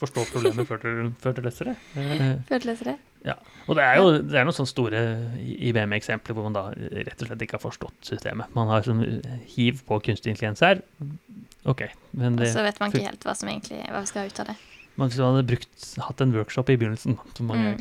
Forstå 0.00 0.26
problemet 0.32 0.66
før 0.66 0.82
du, 0.82 1.12
før 1.22 1.34
du 1.34 1.42
løser 1.42 1.70
det. 1.70 1.76
Før 2.48 2.58
du 2.58 2.66
løser 2.66 2.90
det. 2.90 2.96
Ja. 3.24 3.36
Og 3.68 3.78
det 3.78 3.84
er 3.86 3.96
jo 4.00 4.10
det 4.18 4.38
er 4.38 4.46
noen 4.46 4.56
sånne 4.56 4.70
store 4.70 5.02
IBM-eksempler 5.38 6.34
hvor 6.34 6.48
man 6.48 6.58
da 6.58 6.64
rett 6.74 7.22
og 7.22 7.28
slett 7.28 7.46
ikke 7.46 7.60
har 7.60 7.62
forstått 7.62 8.10
systemet. 8.10 8.50
Man 8.58 8.70
har 8.70 8.82
sånn 8.82 9.22
hiv 9.54 9.84
på 9.86 10.00
kunstig 10.02 10.34
intelligens 10.34 10.62
her. 10.66 10.82
Ok. 11.68 11.86
Men 12.18 12.36
det, 12.38 12.50
og 12.50 12.56
så 12.56 12.66
vet 12.66 12.80
man 12.82 12.92
ikke 12.92 13.06
helt 13.06 13.26
hva 13.26 13.34
som 13.38 13.50
egentlig 13.52 13.80
hva 13.86 14.02
vi 14.02 14.10
skal 14.10 14.24
ha 14.24 14.30
ut 14.32 14.42
av 14.42 14.52
det. 14.52 14.58
Man 15.00 15.08
hadde 15.08 15.42
brukt, 15.48 15.84
hatt 16.04 16.20
en 16.20 16.34
workshop 16.36 16.68
i 16.68 16.76
begynnelsen. 16.76 17.16
Mm. 17.40 17.78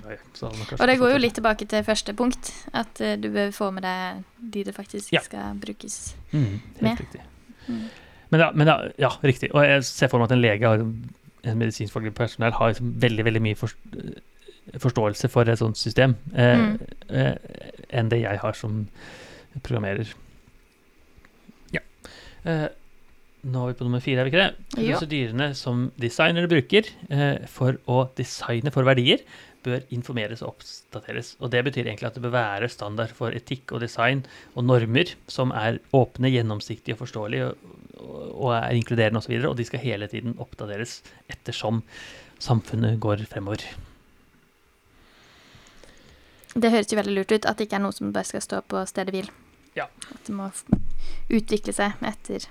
og 0.79 0.85
det 0.87 0.95
går 1.01 1.11
jo 1.11 1.17
litt 1.19 1.35
tilbake 1.35 1.67
til 1.67 1.83
første 1.83 2.15
punkt. 2.15 2.53
At 2.71 3.01
uh, 3.03 3.17
du 3.19 3.27
bør 3.33 3.51
få 3.55 3.71
med 3.75 3.83
deg 3.83 4.21
de 4.53 4.63
det 4.69 4.75
faktisk 4.77 5.11
ja. 5.11 5.23
skal 5.25 5.59
brukes 5.59 6.15
mm, 6.31 6.45
helt 6.45 6.81
med. 6.81 7.03
Riktig. 7.03 7.25
Mm. 7.67 7.81
Men, 8.31 8.39
ja, 8.39 8.51
men 8.55 8.71
ja, 8.71 8.77
ja, 8.97 9.11
riktig. 9.27 9.51
Og 9.51 9.65
jeg 9.65 9.83
ser 9.89 10.07
for 10.07 10.21
meg 10.21 10.31
at 10.31 10.37
en 10.37 10.43
lege 10.45 10.71
har 10.71 10.85
en 11.41 11.57
medisinskfaglig 11.57 12.13
personell 12.15 12.53
har 12.55 12.71
liksom 12.71 12.93
veldig 13.01 13.25
veldig 13.25 13.41
mye 13.43 13.57
for, 13.59 13.73
forståelse 14.79 15.29
for 15.33 15.49
et 15.49 15.59
sånt 15.59 15.79
system 15.79 16.15
eh, 16.35 16.59
mm. 16.61 16.75
eh, 17.09 17.71
enn 17.89 18.11
det 18.11 18.21
jeg 18.21 18.41
har 18.43 18.57
som 18.57 18.85
programmerer. 19.65 20.13
Ja. 21.73 21.81
Eh, 22.45 22.67
nå 23.41 23.61
er 23.63 23.71
vi 23.71 23.77
på 23.79 23.85
nummer 23.87 24.03
fire, 24.03 24.21
er 24.21 24.27
vi 24.27 24.33
ikke 24.33 24.43
det? 24.43 24.75
Prosedyrene 24.77 25.47
som 25.57 25.87
designere 26.01 26.49
bruker 26.51 26.89
eh, 27.09 27.47
for 27.49 27.79
å 27.89 28.03
designe 28.17 28.73
for 28.73 28.85
verdier, 28.85 29.23
bør 29.65 29.83
informeres 29.93 30.41
og 30.41 30.55
oppdateres. 30.55 31.35
Og 31.41 31.51
Det 31.53 31.61
betyr 31.65 31.85
egentlig 31.87 32.09
at 32.09 32.17
det 32.17 32.23
bør 32.23 32.35
være 32.35 32.69
standard 32.69 33.13
for 33.17 33.33
etikk 33.37 33.73
og 33.75 33.83
design 33.83 34.23
og 34.55 34.65
normer 34.65 35.13
som 35.29 35.53
er 35.53 35.79
åpne, 35.93 36.31
gjennomsiktige 36.33 36.97
og 36.97 37.03
forståelige 37.03 37.51
og, 37.51 38.25
og 38.31 38.49
er 38.57 38.77
inkluderende 38.77 39.21
osv. 39.21 39.35
Og, 39.37 39.43
så 39.43 39.53
og 39.53 39.59
de 39.59 39.67
skal 39.69 39.85
hele 39.85 40.09
tiden 40.11 40.37
oppdateres 40.41 40.99
ettersom 41.29 41.83
samfunnet 42.41 42.99
går 43.01 43.25
fremover. 43.29 43.65
Det 46.51 46.71
høres 46.73 46.89
jo 46.91 46.97
veldig 46.99 47.13
lurt 47.15 47.31
ut 47.31 47.45
at 47.47 47.57
det 47.57 47.69
ikke 47.69 47.77
er 47.79 47.85
noe 47.85 47.95
som 47.95 48.11
bare 48.11 48.27
skal 48.27 48.43
stå 48.43 48.63
på 48.67 48.81
stedet 48.89 49.13
hvil. 49.15 49.29
Ja. 49.77 49.87
At 50.11 50.25
det 50.27 50.33
må 50.35 50.49
utvikle 51.31 51.73
seg 51.73 52.01
etter 52.03 52.49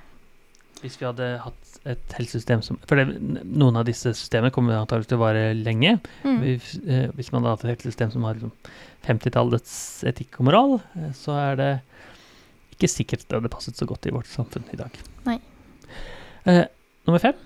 Hvis 0.80 0.96
vi 1.00 1.06
hadde 1.06 1.26
hatt 1.42 1.70
et 1.88 2.14
helsesystem 2.16 2.62
som 2.64 2.78
For 2.88 3.00
det, 3.00 3.18
noen 3.44 3.78
av 3.80 3.86
disse 3.88 4.12
systemene 4.16 4.52
kommer 4.54 4.78
antakelig 4.78 5.10
til 5.10 5.18
å 5.18 5.22
vare 5.22 5.44
lenge. 5.56 5.96
Mm. 6.24 6.40
Hvis, 6.44 6.74
eh, 6.84 7.06
hvis, 7.16 7.30
man 7.32 7.44
hadde 7.44 7.54
hatt 7.56 7.64
et 7.66 7.72
helsesystem 7.74 8.12
som 8.14 8.26
har 8.28 8.36
liksom 8.36 8.52
50-tallets 9.06 9.74
etikk 10.08 10.40
og 10.40 10.48
moral, 10.50 10.74
eh, 10.96 11.12
så 11.16 11.36
er 11.38 11.60
det 11.60 11.70
ikke 12.74 12.90
sikkert 12.90 13.26
det 13.28 13.38
hadde 13.38 13.52
passet 13.52 13.76
så 13.76 13.88
godt 13.88 14.08
i 14.08 14.14
vårt 14.14 14.28
samfunn 14.28 14.68
i 14.72 14.80
dag. 14.80 15.00
Nei. 15.28 15.38
Eh, 16.48 16.64
nummer 17.08 17.22
fem. 17.22 17.36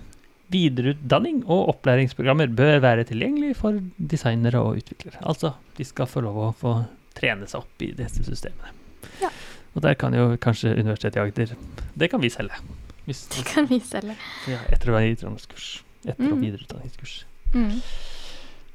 Videreutdanning 0.53 1.41
og 1.49 1.71
opplæringsprogrammer 1.73 2.51
bør 2.55 2.79
være 2.83 3.07
tilgjengelig 3.09 3.55
for 3.59 3.79
designere 3.97 4.61
og 4.61 4.79
utviklere. 4.83 5.23
Altså, 5.25 5.55
de 5.75 5.87
skal 5.87 6.11
få 6.11 6.23
lov 6.23 6.41
å 6.43 6.53
få 6.55 6.77
trene 7.17 7.47
seg 7.49 7.63
opp 7.63 7.83
i 7.83 7.91
disse 7.97 8.23
systemene. 8.27 8.75
Ja. 9.23 9.31
Og 9.75 9.83
der 9.83 9.95
kan 9.99 10.15
jo 10.15 10.35
kanskje 10.39 10.75
Universitetet 10.77 11.17
i 11.19 11.23
Agder 11.23 11.55
Det 11.95 12.11
kan 12.11 12.21
vi 12.23 12.31
selge. 12.31 12.59
Hvis, 13.05 13.25
det 13.35 13.45
kan 13.45 13.69
vi 13.69 13.79
selge. 13.85 14.17
Ja, 14.49 14.59
etter- 14.73 14.91
og 14.91 14.99
videreutdanningskurs. 14.99 15.69
Etter- 16.05 16.31
og 16.31 16.37
mm. 16.37 16.43
videreutdanningskurs. 16.45 17.15
Mm. 17.53 17.79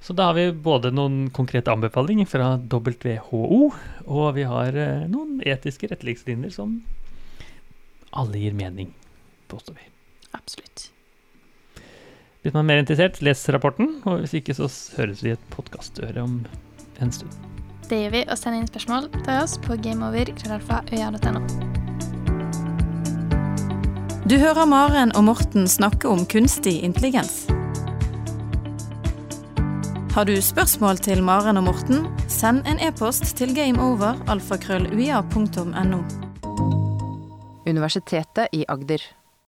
Så 0.00 0.14
da 0.16 0.30
har 0.30 0.38
vi 0.38 0.46
både 0.52 0.92
noen 0.94 1.28
konkrete 1.34 1.72
anbefalinger 1.72 2.28
fra 2.30 2.54
WHO, 2.56 3.66
og 4.06 4.30
vi 4.38 4.46
har 4.48 4.78
eh, 4.78 5.04
noen 5.10 5.42
etiske 5.44 5.90
retningslinjer 5.90 6.54
som 6.54 6.78
alle 8.16 8.40
gir 8.40 8.56
mening, 8.56 8.94
påstår 9.52 9.76
vi. 9.76 9.90
Absolutt. 10.32 10.88
Hvis 12.40 12.54
man 12.54 12.64
er 12.64 12.68
mer 12.70 12.80
interessert, 12.80 13.20
les 13.20 13.42
rapporten, 13.52 13.98
og 14.08 14.22
hvis 14.22 14.38
ikke, 14.40 14.56
så 14.56 14.70
høres 14.96 15.20
vi 15.26 15.34
et 15.34 15.50
podkastøre 15.52 16.24
om 16.24 16.40
en 17.00 17.12
stund. 17.12 17.36
Det 17.90 18.00
gjør 18.00 18.16
vi, 18.16 18.24
og 18.30 18.38
send 18.38 18.56
inn 18.56 18.70
spørsmål 18.70 19.10
til 19.20 19.36
oss 19.36 19.58
på 19.66 19.76
gameover.øya.no. 19.84 21.79
Du 24.30 24.36
hører 24.38 24.62
Maren 24.62 25.10
og 25.18 25.24
Morten 25.26 25.64
snakke 25.66 26.06
om 26.06 26.20
kunstig 26.30 26.86
intelligens. 26.86 27.50
Har 30.14 30.22
du 30.28 30.36
spørsmål 30.38 31.02
til 31.02 31.18
Maren 31.26 31.58
og 31.58 31.66
Morten, 31.66 32.06
send 32.30 32.62
en 32.70 32.78
e-post 32.78 33.26
til 33.40 33.50
gameover.alfakrølluia.no. 33.56 35.98
Universitetet 37.66 38.54
i 38.54 38.62
Agder. 38.70 39.02